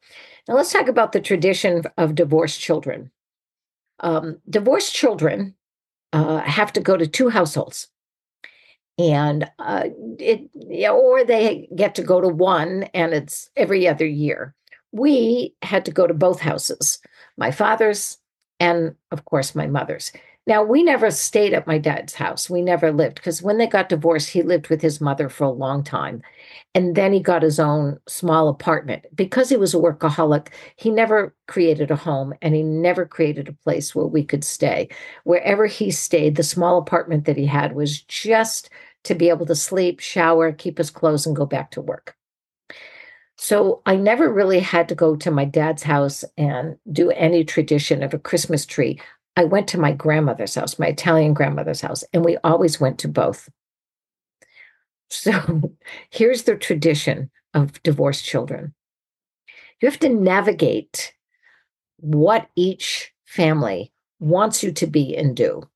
Now, 0.48 0.54
let's 0.54 0.72
talk 0.72 0.88
about 0.88 1.12
the 1.12 1.20
tradition 1.20 1.82
of 1.96 2.14
divorced 2.14 2.60
children. 2.60 3.10
Um, 4.00 4.38
divorced 4.48 4.94
children 4.94 5.54
uh, 6.12 6.38
have 6.40 6.72
to 6.74 6.80
go 6.80 6.96
to 6.96 7.06
two 7.06 7.28
households 7.28 7.88
and 9.00 9.50
uh, 9.58 9.88
it 10.18 10.48
or 10.90 11.24
they 11.24 11.68
get 11.74 11.94
to 11.94 12.02
go 12.02 12.20
to 12.20 12.28
one 12.28 12.84
and 12.94 13.14
it's 13.14 13.50
every 13.56 13.88
other 13.88 14.06
year 14.06 14.54
we 14.92 15.54
had 15.62 15.84
to 15.84 15.90
go 15.90 16.06
to 16.06 16.14
both 16.14 16.40
houses 16.40 17.00
my 17.36 17.50
father's 17.50 18.18
and 18.58 18.94
of 19.10 19.24
course 19.24 19.54
my 19.54 19.66
mother's 19.66 20.12
now, 20.46 20.64
we 20.64 20.82
never 20.82 21.10
stayed 21.10 21.52
at 21.52 21.66
my 21.66 21.78
dad's 21.78 22.14
house. 22.14 22.48
We 22.48 22.62
never 22.62 22.90
lived 22.90 23.16
because 23.16 23.42
when 23.42 23.58
they 23.58 23.66
got 23.66 23.90
divorced, 23.90 24.30
he 24.30 24.42
lived 24.42 24.68
with 24.68 24.80
his 24.80 25.00
mother 25.00 25.28
for 25.28 25.44
a 25.44 25.50
long 25.50 25.84
time. 25.84 26.22
And 26.74 26.96
then 26.96 27.12
he 27.12 27.20
got 27.20 27.42
his 27.42 27.60
own 27.60 28.00
small 28.08 28.48
apartment. 28.48 29.04
Because 29.14 29.50
he 29.50 29.56
was 29.56 29.74
a 29.74 29.78
workaholic, 29.78 30.48
he 30.76 30.90
never 30.90 31.34
created 31.46 31.90
a 31.90 31.96
home 31.96 32.32
and 32.40 32.54
he 32.54 32.62
never 32.62 33.04
created 33.04 33.48
a 33.48 33.62
place 33.64 33.94
where 33.94 34.06
we 34.06 34.24
could 34.24 34.42
stay. 34.42 34.88
Wherever 35.24 35.66
he 35.66 35.90
stayed, 35.90 36.36
the 36.36 36.42
small 36.42 36.78
apartment 36.78 37.26
that 37.26 37.36
he 37.36 37.46
had 37.46 37.74
was 37.74 38.00
just 38.02 38.70
to 39.04 39.14
be 39.14 39.28
able 39.28 39.46
to 39.46 39.54
sleep, 39.54 40.00
shower, 40.00 40.52
keep 40.52 40.78
his 40.78 40.90
clothes, 40.90 41.26
and 41.26 41.36
go 41.36 41.46
back 41.46 41.70
to 41.72 41.80
work. 41.80 42.16
So 43.36 43.80
I 43.86 43.96
never 43.96 44.30
really 44.30 44.60
had 44.60 44.88
to 44.90 44.94
go 44.94 45.16
to 45.16 45.30
my 45.30 45.46
dad's 45.46 45.82
house 45.82 46.24
and 46.36 46.76
do 46.92 47.10
any 47.10 47.42
tradition 47.42 48.02
of 48.02 48.12
a 48.12 48.18
Christmas 48.18 48.66
tree. 48.66 49.00
I 49.34 49.44
went 49.44 49.66
to 49.68 49.80
my 49.80 49.92
grandmother's 49.92 50.54
house, 50.54 50.78
my 50.78 50.88
Italian 50.88 51.32
grandmother's 51.32 51.80
house, 51.80 52.04
and 52.12 52.22
we 52.22 52.36
always 52.44 52.80
went 52.80 52.98
to 53.00 53.08
both. 53.08 53.48
So 55.12 55.72
here's 56.10 56.44
the 56.44 56.54
tradition 56.54 57.32
of 57.52 57.82
divorced 57.82 58.24
children 58.24 58.74
you 59.80 59.90
have 59.90 59.98
to 60.00 60.08
navigate 60.08 61.12
what 61.96 62.48
each 62.54 63.12
family 63.24 63.92
wants 64.20 64.62
you 64.62 64.70
to 64.72 64.86
be 64.86 65.16
and 65.16 65.36
do. 65.36 65.68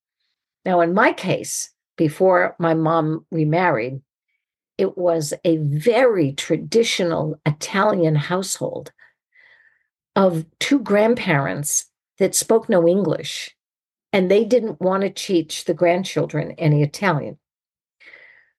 Now, 0.64 0.80
in 0.82 0.94
my 0.94 1.12
case, 1.12 1.70
before 1.96 2.56
my 2.58 2.74
mom 2.74 3.26
remarried, 3.30 4.00
it 4.78 4.98
was 4.98 5.32
a 5.44 5.58
very 5.58 6.32
traditional 6.32 7.40
Italian 7.46 8.16
household 8.16 8.92
of 10.16 10.44
two 10.58 10.80
grandparents 10.80 11.86
that 12.18 12.34
spoke 12.34 12.68
no 12.68 12.86
English, 12.86 13.54
and 14.12 14.30
they 14.30 14.44
didn't 14.44 14.80
want 14.80 15.02
to 15.02 15.10
teach 15.10 15.64
the 15.64 15.74
grandchildren 15.74 16.52
any 16.52 16.82
Italian. 16.82 17.38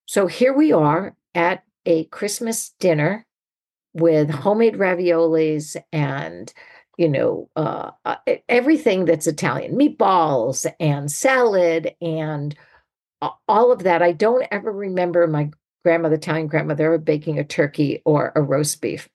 So 0.06 0.28
here 0.28 0.54
we 0.54 0.72
are 0.72 1.16
at 1.34 1.64
a 1.86 2.06
Christmas 2.06 2.72
dinner 2.80 3.26
with 3.94 4.30
homemade 4.30 4.76
raviolis 4.76 5.78
and 5.94 6.54
you 6.98 7.08
know 7.08 7.50
uh, 7.56 7.92
uh 8.04 8.16
everything 8.50 9.06
that's 9.06 9.28
Italian, 9.28 9.76
meatballs 9.76 10.66
and 10.80 11.12
salad 11.12 11.94
and 12.02 12.56
all 13.22 13.72
of 13.72 13.84
that. 13.84 14.02
I 14.02 14.12
don't 14.12 14.46
ever 14.52 14.72
remember 14.72 15.28
my 15.28 15.52
grandmother, 15.84 16.16
Italian 16.16 16.48
grandmother, 16.48 16.86
ever 16.86 16.98
baking 16.98 17.40
a 17.40 17.44
turkey 17.44 18.02
or 18.06 18.32
a 18.36 18.42
roast 18.42 18.82
beef 18.82 19.10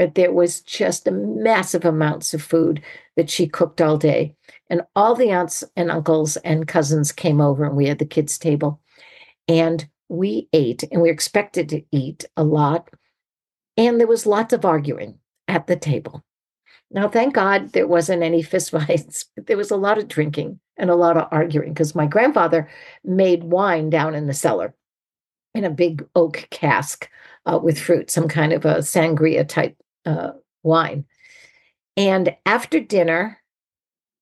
but 0.00 0.14
there 0.14 0.32
was 0.32 0.62
just 0.62 1.06
a 1.06 1.10
massive 1.10 1.84
amounts 1.84 2.32
of 2.32 2.42
food 2.42 2.82
that 3.16 3.28
she 3.28 3.46
cooked 3.46 3.82
all 3.82 3.98
day. 3.98 4.34
And 4.70 4.80
all 4.96 5.14
the 5.14 5.30
aunts 5.30 5.62
and 5.76 5.90
uncles 5.90 6.38
and 6.38 6.66
cousins 6.66 7.12
came 7.12 7.38
over 7.38 7.66
and 7.66 7.76
we 7.76 7.86
had 7.86 7.98
the 7.98 8.06
kids' 8.06 8.38
table. 8.38 8.80
And 9.46 9.86
we 10.08 10.48
ate 10.54 10.84
and 10.90 11.02
we 11.02 11.10
expected 11.10 11.68
to 11.68 11.82
eat 11.92 12.24
a 12.34 12.44
lot. 12.44 12.88
And 13.76 14.00
there 14.00 14.06
was 14.06 14.24
lots 14.24 14.54
of 14.54 14.64
arguing 14.64 15.18
at 15.48 15.66
the 15.66 15.76
table. 15.76 16.24
Now, 16.90 17.06
thank 17.06 17.34
God 17.34 17.72
there 17.72 17.86
wasn't 17.86 18.22
any 18.22 18.42
fistfights, 18.42 19.26
but 19.36 19.48
there 19.48 19.58
was 19.58 19.70
a 19.70 19.76
lot 19.76 19.98
of 19.98 20.08
drinking 20.08 20.60
and 20.80 20.90
a 20.90 20.96
lot 20.96 21.16
of 21.16 21.28
arguing 21.30 21.72
because 21.72 21.94
my 21.94 22.06
grandfather 22.06 22.68
made 23.04 23.44
wine 23.44 23.90
down 23.90 24.14
in 24.14 24.26
the 24.26 24.34
cellar 24.34 24.74
in 25.54 25.64
a 25.64 25.70
big 25.70 26.04
oak 26.16 26.48
cask 26.50 27.08
uh, 27.46 27.58
with 27.62 27.78
fruit, 27.78 28.10
some 28.10 28.28
kind 28.28 28.52
of 28.52 28.64
a 28.64 28.76
sangria 28.78 29.46
type 29.46 29.76
uh, 30.06 30.30
wine. 30.62 31.04
And 31.96 32.34
after 32.46 32.80
dinner, 32.80 33.38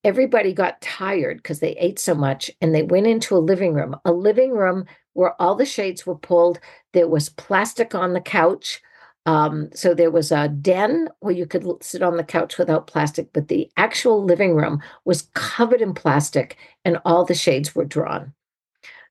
everybody 0.03 0.53
got 0.53 0.81
tired 0.81 1.37
because 1.37 1.59
they 1.59 1.71
ate 1.77 1.99
so 1.99 2.15
much 2.15 2.51
and 2.61 2.73
they 2.73 2.83
went 2.83 3.07
into 3.07 3.35
a 3.35 3.39
living 3.39 3.73
room, 3.73 3.95
a 4.05 4.11
living 4.11 4.51
room 4.51 4.85
where 5.13 5.39
all 5.41 5.55
the 5.55 5.65
shades 5.65 6.05
were 6.05 6.17
pulled. 6.17 6.59
There 6.93 7.07
was 7.07 7.29
plastic 7.29 7.95
on 7.95 8.13
the 8.13 8.21
couch. 8.21 8.81
Um, 9.29 9.69
so 9.75 9.93
there 9.93 10.09
was 10.09 10.31
a 10.31 10.47
den 10.47 11.07
where 11.19 11.35
you 11.35 11.45
could 11.45 11.63
sit 11.83 12.01
on 12.01 12.17
the 12.17 12.23
couch 12.23 12.57
without 12.57 12.87
plastic, 12.87 13.31
but 13.31 13.47
the 13.47 13.69
actual 13.77 14.23
living 14.23 14.55
room 14.55 14.81
was 15.05 15.29
covered 15.35 15.83
in 15.83 15.93
plastic 15.93 16.57
and 16.83 16.97
all 17.05 17.25
the 17.25 17.35
shades 17.35 17.75
were 17.75 17.85
drawn. 17.85 18.33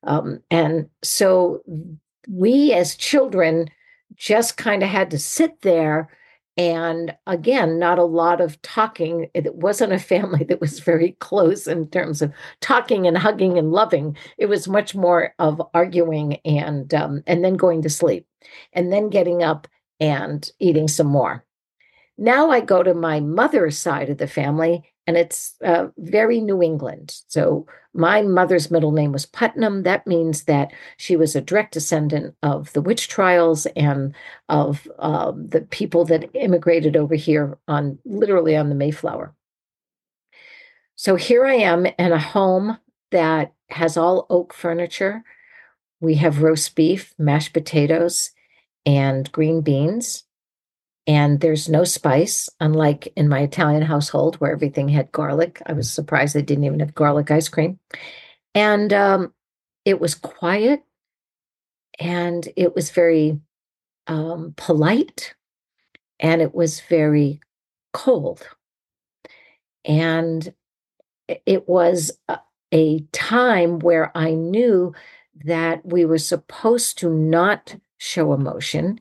Um, 0.03 0.41
and 0.51 0.91
so 1.05 1.63
we 2.29 2.73
as 2.73 2.97
children 2.97 3.69
just 4.17 4.57
kind 4.57 4.83
of 4.83 4.89
had 4.89 5.09
to 5.13 5.21
sit 5.21 5.61
there 5.61 6.09
and 6.57 7.15
again 7.29 7.79
not 7.79 8.01
a 8.01 8.05
lot 8.05 8.41
of 8.41 8.61
talking 8.63 9.31
it 9.35 9.55
wasn't 9.55 9.93
a 9.93 9.99
family 10.01 10.43
that 10.43 10.61
was 10.61 10.81
very 10.81 11.13
close 11.21 11.69
in 11.69 11.87
terms 11.91 12.21
of 12.21 12.33
talking 12.61 13.07
and 13.07 13.17
hugging 13.17 13.57
and 13.57 13.71
loving 13.71 14.17
it 14.39 14.47
was 14.47 14.67
much 14.67 14.97
more 14.97 15.33
of 15.39 15.63
arguing 15.75 16.35
and 16.45 16.93
um, 16.95 17.23
and 17.29 17.45
then 17.45 17.55
going 17.55 17.81
to 17.83 17.89
sleep 17.89 18.27
and 18.73 18.93
then 18.93 19.09
getting 19.09 19.45
up 19.45 19.69
and 20.01 20.51
eating 20.59 20.89
some 20.89 21.07
more 21.07 21.45
now 22.17 22.51
i 22.51 22.61
go 22.61 22.83
to 22.83 22.95
my 22.95 23.21
mother's 23.21 23.79
side 23.79 24.11
of 24.11 24.19
the 24.19 24.27
family 24.27 24.85
and 25.09 25.17
it's 25.17 25.55
uh, 25.65 25.87
very 25.97 26.39
New 26.39 26.63
England. 26.63 27.23
So 27.29 27.67
my 27.95 28.21
mother's 28.21 28.71
middle 28.71 28.93
name 28.93 29.11
was 29.11 29.25
Putnam. 29.25 29.85
That 29.85 30.07
means 30.07 30.45
that 30.45 30.71
she 30.99 31.17
was 31.17 31.35
a 31.35 31.41
direct 31.41 31.73
descendant 31.73 32.35
of 32.43 32.71
the 32.75 32.83
witch 32.83 33.09
trials 33.09 33.65
and 33.75 34.15
of 34.51 34.87
uh, 34.99 35.33
the 35.35 35.63
people 35.63 36.05
that 36.05 36.29
immigrated 36.35 36.95
over 36.95 37.15
here 37.15 37.57
on 37.67 37.99
literally 38.05 38.55
on 38.55 38.69
the 38.69 38.75
Mayflower. 38.75 39.35
So 40.95 41.17
here 41.17 41.47
I 41.47 41.55
am 41.55 41.87
in 41.87 42.13
a 42.13 42.19
home 42.19 42.77
that 43.11 43.55
has 43.71 43.97
all 43.97 44.27
oak 44.29 44.53
furniture. 44.53 45.25
We 46.01 46.17
have 46.17 46.43
roast 46.43 46.77
beef, 46.77 47.15
mashed 47.17 47.55
potatoes, 47.55 48.33
and 48.87 49.31
green 49.33 49.61
beans. 49.61 50.25
And 51.07 51.41
there's 51.41 51.71
no 51.71 51.85
spice, 51.85 52.51
unlike 52.61 53.13
in 53.17 53.29
my 53.29 53.41
Italian 53.41 53.83
household 53.83 54.37
where 54.37 54.53
everything 54.53 54.89
had 54.89 55.11
garlic. 55.11 55.63
I 55.65 55.73
was 55.73 55.91
surprised 55.91 56.35
they 56.35 56.43
didn't 56.43 56.65
even 56.65 56.81
have 56.81 56.95
garlic 56.95 57.31
ice 57.31 57.49
cream. 57.49 57.79
And 58.55 58.93
um, 58.93 59.33
it 59.87 60.01
was 60.01 60.15
quiet 60.15 60.83
and 61.99 62.47
it 62.57 62.75
was 62.75 62.91
very 62.91 63.41
um, 64.07 64.53
polite 64.57 65.35
and 66.21 66.43
it 66.43 66.55
was 66.55 66.81
very 66.81 67.41
cold. 67.93 68.47
And 69.85 70.53
it 71.47 71.69
was 71.69 72.13
a, 72.29 72.39
a 72.73 73.01
time 73.13 73.79
where 73.79 74.17
I 74.17 74.33
knew 74.33 74.95
that 75.45 75.85
we 75.87 76.05
were 76.05 76.19
supposed 76.19 76.99
to 76.99 77.11
not 77.11 77.77
show 77.99 78.33
emotion. 78.33 79.01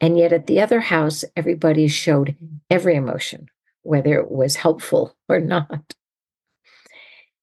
And 0.00 0.18
yet 0.18 0.32
at 0.32 0.46
the 0.46 0.60
other 0.60 0.80
house, 0.80 1.24
everybody 1.36 1.86
showed 1.88 2.36
every 2.70 2.96
emotion, 2.96 3.48
whether 3.82 4.18
it 4.18 4.30
was 4.30 4.56
helpful 4.56 5.14
or 5.28 5.40
not. 5.40 5.94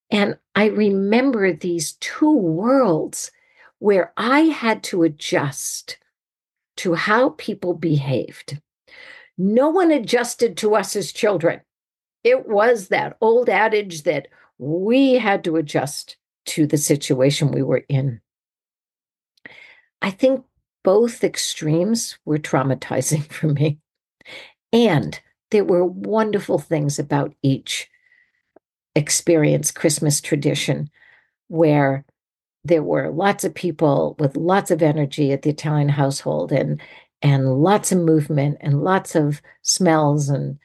And 0.09 0.37
I 0.55 0.65
remember 0.65 1.53
these 1.53 1.93
two 1.93 2.31
worlds 2.31 3.31
where 3.79 4.11
I 4.17 4.41
had 4.41 4.83
to 4.83 5.03
adjust 5.03 5.97
to 6.77 6.93
how 6.93 7.29
people 7.31 7.73
behaved. 7.73 8.59
No 9.37 9.69
one 9.69 9.91
adjusted 9.91 10.57
to 10.57 10.75
us 10.75 10.95
as 10.95 11.11
children. 11.11 11.61
It 12.23 12.47
was 12.47 12.87
that 12.87 13.17
old 13.21 13.49
adage 13.49 14.03
that 14.03 14.27
we 14.57 15.13
had 15.13 15.43
to 15.43 15.57
adjust 15.57 16.17
to 16.45 16.65
the 16.65 16.77
situation 16.77 17.51
we 17.51 17.61
were 17.61 17.85
in. 17.87 18.21
I 20.01 20.11
think 20.11 20.43
both 20.87 21.21
extremes 21.21 22.17
were 22.23 22.37
traumatizing 22.37 23.21
for 23.29 23.47
me. 23.47 23.77
And 24.71 25.19
there 25.51 25.65
were 25.65 25.83
wonderful 25.83 26.59
things 26.59 26.97
about 26.97 27.33
each 27.43 27.89
experience, 28.95 29.69
Christmas 29.69 30.21
tradition, 30.21 30.89
where 31.49 32.05
there 32.63 32.83
were 32.83 33.09
lots 33.09 33.43
of 33.43 33.53
people 33.53 34.15
with 34.17 34.37
lots 34.37 34.71
of 34.71 34.81
energy 34.81 35.33
at 35.33 35.41
the 35.41 35.49
Italian 35.49 35.89
household 35.89 36.53
and 36.53 36.81
and 37.21 37.61
lots 37.61 37.91
of 37.91 37.97
movement 37.97 38.57
and 38.61 38.81
lots 38.81 39.13
of 39.13 39.41
smells 39.63 40.29
and 40.29 40.57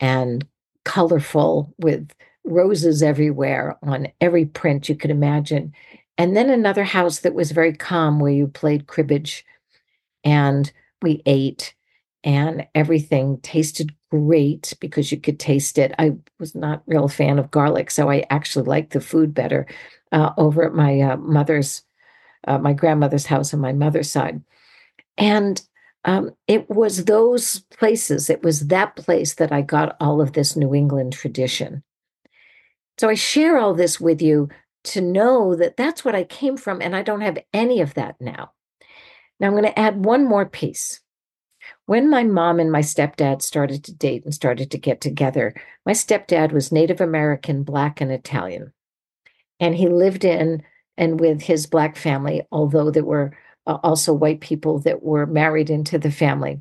and 0.00 0.44
colorful 0.84 1.72
with 1.78 2.10
roses 2.42 3.00
everywhere 3.00 3.78
on 3.84 4.08
every 4.20 4.44
print 4.44 4.88
you 4.88 4.96
could 4.96 5.10
imagine. 5.12 5.72
And 6.16 6.36
then 6.36 6.50
another 6.50 6.82
house 6.82 7.20
that 7.20 7.34
was 7.34 7.52
very 7.52 7.72
calm 7.72 8.18
where 8.18 8.32
you 8.32 8.48
played 8.48 8.88
cribbage 8.88 9.44
and 10.24 10.72
we 11.02 11.22
ate 11.26 11.74
and 12.24 12.66
everything 12.74 13.38
tasted 13.42 13.94
great 14.10 14.74
because 14.80 15.12
you 15.12 15.18
could 15.18 15.38
taste 15.38 15.78
it. 15.78 15.94
I 15.98 16.16
was 16.38 16.54
not 16.54 16.82
real 16.86 17.08
fan 17.08 17.38
of 17.38 17.50
garlic, 17.50 17.90
so 17.90 18.10
I 18.10 18.24
actually 18.30 18.64
liked 18.64 18.92
the 18.92 19.00
food 19.00 19.34
better 19.34 19.66
uh, 20.12 20.32
over 20.36 20.64
at 20.64 20.74
my 20.74 21.00
uh, 21.00 21.16
mother's, 21.16 21.82
uh, 22.46 22.58
my 22.58 22.72
grandmother's 22.72 23.26
house 23.26 23.54
on 23.54 23.60
my 23.60 23.72
mother's 23.72 24.10
side. 24.10 24.42
And 25.16 25.60
um, 26.04 26.30
it 26.46 26.68
was 26.70 27.04
those 27.04 27.60
places, 27.70 28.30
it 28.30 28.42
was 28.42 28.68
that 28.68 28.96
place 28.96 29.34
that 29.34 29.52
I 29.52 29.62
got 29.62 29.96
all 30.00 30.20
of 30.20 30.32
this 30.32 30.56
New 30.56 30.74
England 30.74 31.12
tradition. 31.12 31.82
So 32.98 33.08
I 33.08 33.14
share 33.14 33.58
all 33.58 33.74
this 33.74 34.00
with 34.00 34.20
you 34.20 34.48
to 34.84 35.00
know 35.00 35.54
that 35.54 35.76
that's 35.76 36.04
what 36.04 36.14
I 36.14 36.24
came 36.24 36.56
from, 36.56 36.80
and 36.80 36.96
I 36.96 37.02
don't 37.02 37.20
have 37.20 37.38
any 37.52 37.80
of 37.80 37.94
that 37.94 38.16
now. 38.20 38.52
Now 39.40 39.46
I'm 39.46 39.52
going 39.52 39.64
to 39.64 39.78
add 39.78 40.04
one 40.04 40.26
more 40.26 40.46
piece. 40.46 41.00
When 41.86 42.10
my 42.10 42.24
mom 42.24 42.60
and 42.60 42.72
my 42.72 42.80
stepdad 42.80 43.42
started 43.42 43.84
to 43.84 43.94
date 43.94 44.24
and 44.24 44.34
started 44.34 44.70
to 44.70 44.78
get 44.78 45.00
together, 45.00 45.54
my 45.86 45.92
stepdad 45.92 46.52
was 46.52 46.72
Native 46.72 47.00
American, 47.00 47.62
Black, 47.62 48.00
and 48.00 48.10
Italian. 48.10 48.72
And 49.60 49.74
he 49.74 49.88
lived 49.88 50.24
in 50.24 50.62
and 50.96 51.20
with 51.20 51.42
his 51.42 51.66
Black 51.66 51.96
family, 51.96 52.42
although 52.50 52.90
there 52.90 53.04
were 53.04 53.36
uh, 53.66 53.78
also 53.82 54.12
white 54.12 54.40
people 54.40 54.78
that 54.80 55.02
were 55.02 55.26
married 55.26 55.70
into 55.70 55.98
the 55.98 56.10
family. 56.10 56.60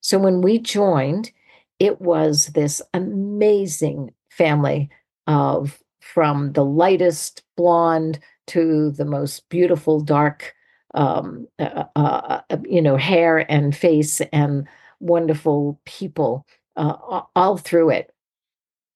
So 0.00 0.18
when 0.18 0.40
we 0.40 0.58
joined, 0.58 1.30
it 1.78 2.00
was 2.00 2.46
this 2.48 2.82
amazing 2.92 4.12
family 4.30 4.90
of 5.26 5.82
from 6.00 6.52
the 6.52 6.64
lightest 6.64 7.42
blonde 7.56 8.18
to 8.48 8.90
the 8.92 9.04
most 9.04 9.48
beautiful 9.48 10.00
dark 10.00 10.54
um, 10.94 11.46
uh, 11.58 11.84
uh, 11.96 12.40
uh 12.50 12.56
you 12.64 12.82
know 12.82 12.96
hair 12.96 13.50
and 13.50 13.76
face 13.76 14.20
and 14.32 14.66
wonderful 15.00 15.80
people 15.84 16.46
uh, 16.76 17.22
all 17.34 17.56
through 17.56 17.90
it 17.90 18.12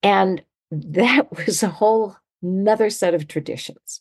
and 0.02 0.42
that 0.70 1.30
was 1.46 1.62
a 1.62 1.68
whole 1.68 2.16
another 2.42 2.90
set 2.90 3.14
of 3.14 3.28
traditions 3.28 4.00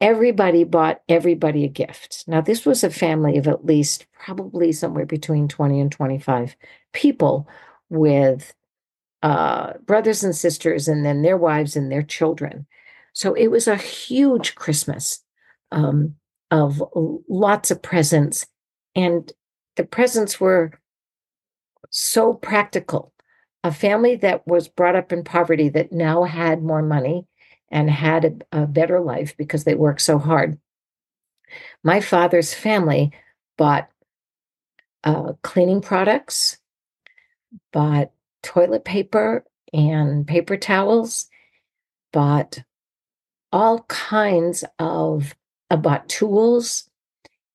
everybody 0.00 0.64
bought 0.64 1.00
everybody 1.08 1.64
a 1.64 1.68
gift. 1.68 2.24
Now, 2.26 2.40
this 2.40 2.64
was 2.64 2.84
a 2.84 2.90
family 2.90 3.36
of 3.36 3.48
at 3.48 3.64
least 3.64 4.06
probably 4.12 4.72
somewhere 4.72 5.06
between 5.06 5.48
20 5.48 5.80
and 5.80 5.92
25 5.92 6.56
people 6.92 7.48
with 7.90 8.54
uh, 9.22 9.74
brothers 9.78 10.22
and 10.22 10.34
sisters, 10.34 10.86
and 10.86 11.04
then 11.04 11.22
their 11.22 11.36
wives 11.36 11.74
and 11.74 11.90
their 11.90 12.02
children. 12.02 12.66
So 13.12 13.34
it 13.34 13.48
was 13.48 13.66
a 13.66 13.76
huge 13.76 14.54
Christmas 14.54 15.24
um, 15.70 16.14
of 16.50 16.82
lots 17.28 17.70
of 17.70 17.82
presents. 17.82 18.46
And 18.94 19.30
the 19.76 19.84
presents 19.84 20.40
were 20.40 20.72
so 21.90 22.34
practical. 22.34 23.12
A 23.64 23.72
family 23.72 24.16
that 24.16 24.46
was 24.46 24.68
brought 24.68 24.96
up 24.96 25.12
in 25.12 25.24
poverty 25.24 25.68
that 25.70 25.92
now 25.92 26.24
had 26.24 26.62
more 26.62 26.82
money 26.82 27.26
and 27.70 27.90
had 27.90 28.44
a, 28.52 28.62
a 28.62 28.66
better 28.66 29.00
life 29.00 29.36
because 29.36 29.64
they 29.64 29.74
worked 29.74 30.00
so 30.00 30.18
hard. 30.18 30.58
My 31.82 32.00
father's 32.00 32.54
family 32.54 33.12
bought 33.56 33.88
uh, 35.04 35.32
cleaning 35.42 35.80
products, 35.80 36.58
bought 37.72 38.10
toilet 38.42 38.84
paper 38.84 39.44
and 39.72 40.26
paper 40.26 40.56
towels, 40.56 41.28
bought 42.12 42.62
all 43.52 43.84
kinds 43.88 44.64
of, 44.78 45.34
bought 45.76 46.08
tools, 46.08 46.88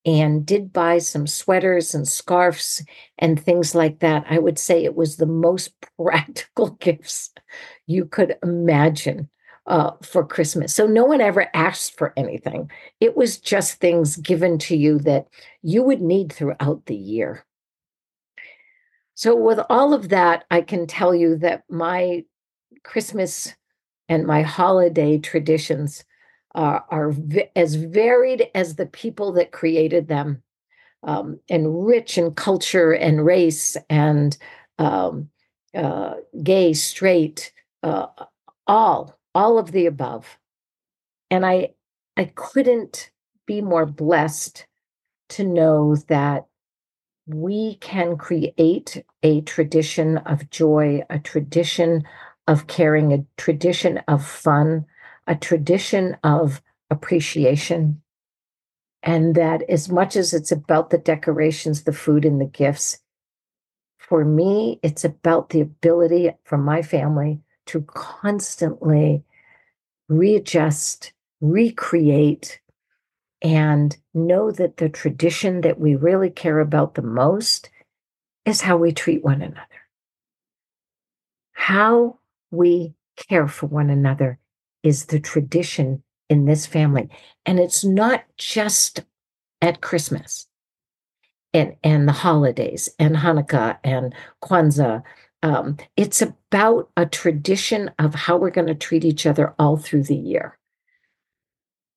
and 0.06 0.46
did 0.46 0.74
buy 0.74 0.98
some 0.98 1.28
sweaters 1.28 1.96
and 1.96 2.08
scarves 2.08 2.84
and 3.18 3.42
things 3.42 3.74
like 3.74 4.00
that. 4.00 4.26
I 4.30 4.38
would 4.38 4.60
say 4.60 4.84
it 4.84 4.96
was 4.96 5.16
the 5.16 5.26
most 5.26 5.74
practical 5.98 6.72
gifts 6.72 7.32
you 7.88 8.06
could 8.06 8.36
imagine 8.44 9.30
uh, 9.66 9.92
for 10.02 10.26
Christmas. 10.26 10.76
So 10.76 10.86
no 10.86 11.06
one 11.06 11.22
ever 11.22 11.48
asked 11.54 11.98
for 11.98 12.14
anything. 12.18 12.70
It 13.00 13.16
was 13.16 13.38
just 13.38 13.80
things 13.80 14.18
given 14.18 14.58
to 14.60 14.76
you 14.76 15.00
that 15.00 15.28
you 15.62 15.84
would 15.84 16.02
need 16.02 16.34
throughout 16.34 16.86
the 16.86 16.96
year. 16.96 17.46
So, 19.16 19.36
with 19.36 19.60
all 19.70 19.94
of 19.94 20.10
that, 20.10 20.44
I 20.50 20.62
can 20.62 20.88
tell 20.88 21.14
you 21.14 21.38
that 21.38 21.64
my 21.70 22.26
Christmas 22.84 23.54
and 24.10 24.26
my 24.26 24.42
holiday 24.42 25.20
traditions 25.20 26.04
are, 26.56 27.12
v- 27.12 27.50
as 27.56 27.76
varied 27.76 28.50
as 28.54 28.76
the 28.76 28.86
people 28.86 29.32
that 29.34 29.52
created 29.52 30.08
them, 30.08 30.42
um, 31.04 31.40
and 31.50 31.86
rich 31.86 32.18
in 32.18 32.34
culture 32.34 32.92
and 32.94 33.26
race 33.26 33.76
and 33.90 34.38
um, 34.80 35.30
uh, 35.76 36.16
gay, 36.44 36.74
straight, 36.74 37.54
uh, 37.84 38.08
all 38.68 39.18
all 39.36 39.58
of 39.58 39.72
the 39.72 39.86
above. 39.86 40.38
And 41.30 41.46
I 41.46 41.74
I 42.16 42.26
couldn't 42.36 43.12
be 43.46 43.62
more 43.62 43.86
blessed 43.86 44.66
to 45.30 45.44
know 45.44 45.96
that 46.08 46.46
we 47.26 47.76
can 47.76 48.18
create 48.18 49.04
a 49.24 49.42
tradition 49.42 50.18
of 50.20 50.50
joy, 50.50 51.04
a 51.10 51.20
tradition 51.20 52.04
of 52.48 52.68
caring, 52.68 53.14
a 53.14 53.26
tradition 53.38 54.00
of 54.08 54.26
fun, 54.26 54.86
a 55.28 55.36
tradition 55.36 56.18
of 56.24 56.62
appreciation. 56.90 58.02
And 59.02 59.36
that 59.36 59.64
as 59.70 59.90
much 59.90 60.16
as 60.16 60.34
it's 60.34 60.52
about 60.52 60.90
the 60.90 60.98
decorations, 60.98 61.84
the 61.84 61.92
food, 61.92 62.24
and 62.24 62.40
the 62.40 62.46
gifts, 62.46 63.00
for 63.98 64.24
me, 64.24 64.80
it's 64.84 65.04
about 65.04 65.50
the 65.50 65.62
ability 65.62 66.32
for 66.44 66.58
my 66.58 66.82
family 66.82 67.42
to 67.68 67.82
constantly 67.82 69.24
readjust, 70.08 71.14
recreate, 71.42 72.60
and 73.42 73.98
know 74.14 74.52
that 74.52 74.78
the 74.78 74.90
tradition 74.90 75.62
that 75.62 75.80
we 75.80 75.96
really 75.96 76.30
care 76.30 76.60
about 76.60 76.96
the 76.96 77.02
most 77.02 77.70
is 78.46 78.62
how 78.62 78.78
we 78.78 78.92
treat 78.92 79.24
one 79.24 79.42
another. 79.42 79.68
How 81.52 82.20
we 82.52 82.94
care 83.30 83.48
for 83.48 83.68
one 83.68 83.90
another 83.90 84.40
is 84.84 85.06
the 85.06 85.20
tradition 85.20 86.04
in 86.30 86.46
this 86.46 86.66
family. 86.66 87.10
And 87.46 87.60
it's 87.60 87.84
not 87.84 88.24
just 88.38 89.04
at 89.62 89.82
Christmas 89.82 90.48
and, 91.54 91.76
and 91.84 92.08
the 92.08 92.14
holidays 92.14 92.90
and 93.00 93.16
Hanukkah 93.16 93.78
and 93.84 94.14
Kwanzaa. 94.44 95.04
Um, 95.42 95.78
it's 95.98 96.22
about 96.22 96.90
a 96.96 97.06
tradition 97.06 97.92
of 98.00 98.16
how 98.16 98.38
we're 98.38 98.50
going 98.50 98.68
to 98.68 98.76
treat 98.76 99.04
each 99.04 99.26
other 99.26 99.54
all 99.60 99.78
through 99.78 100.04
the 100.04 100.16
year. 100.16 100.58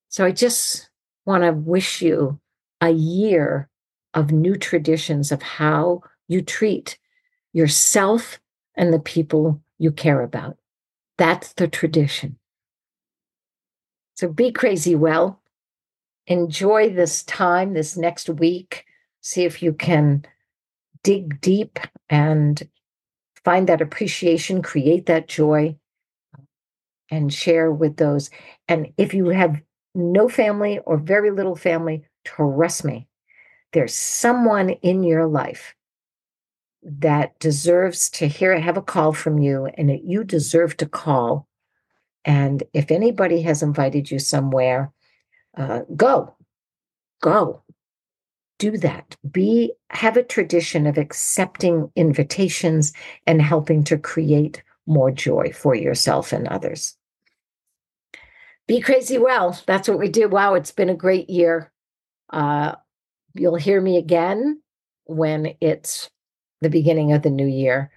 So 0.09 0.25
I 0.25 0.33
just 0.33 0.91
want 1.25 1.45
to 1.45 1.53
wish 1.53 2.03
you 2.03 2.41
a 2.81 2.91
year 2.91 3.69
of 4.15 4.33
new 4.33 4.57
traditions 4.57 5.31
of 5.31 5.43
how 5.43 6.03
you 6.29 6.43
treat 6.43 6.99
yourself 7.53 8.41
and 8.75 8.93
the 8.93 8.99
people 8.99 9.63
you 9.79 9.91
care 9.91 10.23
about. 10.23 10.57
That's 11.19 11.53
the 11.55 11.69
tradition. 11.69 12.39
So 14.17 14.29
be 14.29 14.51
crazy 14.51 14.95
well. 14.95 15.41
Enjoy 16.27 16.91
this 16.91 17.23
time, 17.23 17.75
this 17.75 17.97
next 17.97 18.29
week. 18.29 18.85
See 19.21 19.45
if 19.45 19.63
you 19.63 19.73
can 19.73 20.25
dig 21.05 21.41
deep 21.41 21.79
and 22.09 22.69
find 23.45 23.69
that 23.69 23.81
appreciation, 23.81 24.63
create 24.63 25.07
that 25.07 25.29
joy, 25.29 25.77
and 27.11 27.33
share 27.33 27.71
with 27.71 27.97
those. 27.97 28.31
And 28.69 28.93
if 28.97 29.15
you 29.15 29.29
have 29.29 29.61
no 29.95 30.29
family 30.29 30.81
or 30.81 30.97
very 30.97 31.31
little 31.31 31.55
family, 31.55 32.05
trust 32.25 32.85
me, 32.85 33.07
there's 33.73 33.95
someone 33.95 34.71
in 34.71 35.03
your 35.03 35.27
life 35.27 35.75
that 36.83 37.39
deserves 37.39 38.09
to 38.11 38.27
hear 38.27 38.59
have 38.59 38.77
a 38.77 38.83
call 38.83 39.13
from 39.13 39.39
you 39.39 39.67
and 39.75 39.91
that 39.91 40.05
you 40.05 40.25
deserve 40.25 40.77
to 40.79 40.87
call 40.87 41.47
and 42.27 42.63
if 42.75 42.91
anybody 42.91 43.41
has 43.43 43.63
invited 43.63 44.11
you 44.11 44.19
somewhere 44.19 44.93
uh, 45.57 45.81
go 45.97 46.37
go. 47.21 47.63
Do 48.59 48.79
that. 48.79 49.17
Be 49.31 49.73
have 49.91 50.17
a 50.17 50.23
tradition 50.23 50.87
of 50.87 50.97
accepting 50.97 51.91
invitations 51.95 52.93
and 53.27 53.43
helping 53.43 53.85
to 53.85 53.99
create 53.99 54.63
more 54.87 55.11
joy 55.11 55.53
for 55.53 55.75
yourself 55.75 56.33
and 56.33 56.49
others. 56.49 56.97
Be 58.67 58.81
crazy 58.81 59.19
well. 59.19 59.61
That's 59.67 59.89
what 59.89 59.99
we 59.99 60.09
do 60.09 60.29
wow 60.29 60.55
it's 60.55 60.73
been 60.73 60.89
a 60.89 60.95
great 60.95 61.29
year. 61.29 61.71
Uh, 62.31 62.77
you'll 63.35 63.57
hear 63.57 63.81
me 63.81 63.99
again 63.99 64.63
when 65.05 65.55
it's 65.61 66.09
the 66.63 66.71
beginning 66.71 67.13
of 67.13 67.23
the 67.23 67.31
new 67.31 67.47
year. 67.47 67.91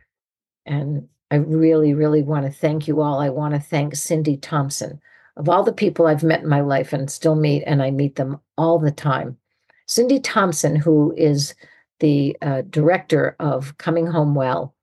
And 0.66 1.08
I 1.32 1.36
really, 1.36 1.94
really 1.94 2.24
want 2.24 2.46
to 2.46 2.52
thank 2.52 2.88
you 2.88 3.02
all. 3.02 3.20
I 3.20 3.30
want 3.30 3.54
to 3.54 3.60
thank 3.60 3.96
Cindy 3.96 4.38
Thompson. 4.38 5.00
Of 5.38 5.48
all 5.48 5.64
the 5.64 5.72
people 5.72 6.08
I've 6.08 6.24
met 6.24 6.42
in 6.42 6.50
my 6.50 6.62
life 6.62 6.92
and 6.92 7.10
still 7.10 7.36
meet, 7.36 7.64
and 7.64 7.82
I 7.82 7.92
meet 7.92 8.16
them 8.16 8.40
all 8.58 8.80
the 8.80 8.92
time, 8.92 9.38
Cindy 9.86 10.20
Thompson, 10.20 10.76
who 10.76 11.14
is 11.18 11.56
the 12.00 12.38
uh, 12.42 12.62
director 12.70 13.36
of 13.40 13.78
Coming 13.78 14.08
Home 14.08 14.36
Well, 14.36 14.76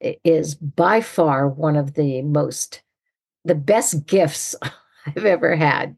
is 0.00 0.54
by 0.54 1.00
far 1.00 1.48
one 1.48 1.76
of 1.76 1.94
the 1.94 2.22
most, 2.22 2.82
the 3.44 3.54
best 3.54 4.06
gifts 4.06 4.54
I've 5.06 5.24
ever 5.24 5.54
had. 5.54 5.96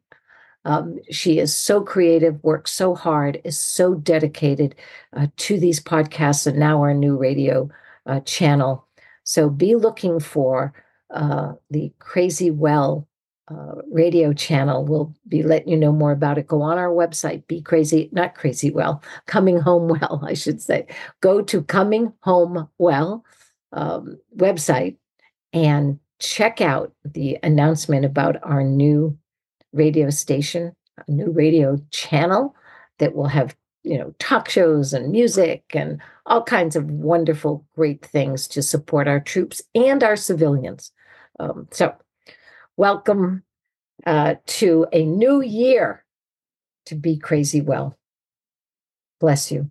Um, 0.65 0.99
she 1.11 1.39
is 1.39 1.55
so 1.55 1.83
creative, 1.83 2.43
works 2.43 2.73
so 2.73 2.95
hard, 2.95 3.41
is 3.45 3.59
so 3.59 3.95
dedicated 3.95 4.75
uh, 5.17 5.27
to 5.37 5.59
these 5.59 5.81
podcasts 5.81 6.47
and 6.47 6.59
now 6.59 6.81
our 6.83 6.95
new 6.95 7.17
radio 7.17 7.69
uh, 8.07 8.21
channel. 8.21 8.87
So 9.25 9.49
be 9.49 9.75
looking 9.75 10.21
for 10.21 10.73
uh, 11.11 11.53
the 11.71 11.93
Crazy 11.99 12.51
Well 12.51 13.09
uh, 13.51 13.83
radio 13.91 14.33
channel. 14.33 14.85
We'll 14.85 15.15
be 15.29 15.43
letting 15.43 15.69
you 15.69 15.77
know 15.77 15.93
more 15.93 16.13
about 16.13 16.39
it. 16.39 16.47
Go 16.47 16.63
on 16.63 16.79
our 16.79 16.91
website, 16.91 17.47
Be 17.47 17.61
Crazy, 17.61 18.09
not 18.13 18.35
Crazy 18.35 18.71
Well, 18.71 19.03
Coming 19.27 19.59
Home 19.59 19.89
Well, 19.89 20.23
I 20.25 20.35
should 20.35 20.61
say. 20.61 20.87
Go 21.21 21.43
to 21.43 21.63
Coming 21.63 22.13
Home 22.23 22.69
Well 22.79 23.25
um, 23.73 24.19
website 24.37 24.97
and 25.53 25.99
check 26.21 26.61
out 26.61 26.93
the 27.05 27.39
announcement 27.43 28.05
about 28.05 28.37
our 28.43 28.63
new 28.63 29.19
radio 29.73 30.09
station, 30.11 30.73
a 31.07 31.11
new 31.11 31.31
radio 31.31 31.77
channel 31.91 32.55
that 32.99 33.15
will 33.15 33.27
have, 33.27 33.57
you 33.83 33.99
know, 33.99 34.15
talk 34.19 34.49
shows 34.49 34.93
and 34.93 35.11
music 35.11 35.65
and 35.75 36.01
all 36.27 36.43
kinds 36.43 36.77
of 36.77 36.91
wonderful, 36.91 37.67
great 37.75 38.05
things 38.05 38.47
to 38.49 38.63
support 38.63 39.09
our 39.09 39.21
troops 39.21 39.63
and 39.75 40.03
our 40.05 40.17
civilians. 40.17 40.93
Um, 41.41 41.69
so, 41.71 41.95
welcome 42.77 43.43
uh, 44.07 44.37
to 44.47 44.87
a 44.93 45.05
new 45.05 45.43
year 45.43 46.05
to 46.87 46.95
be 46.95 47.17
crazy 47.17 47.61
well. 47.61 47.97
Bless 49.21 49.53
you. 49.53 49.71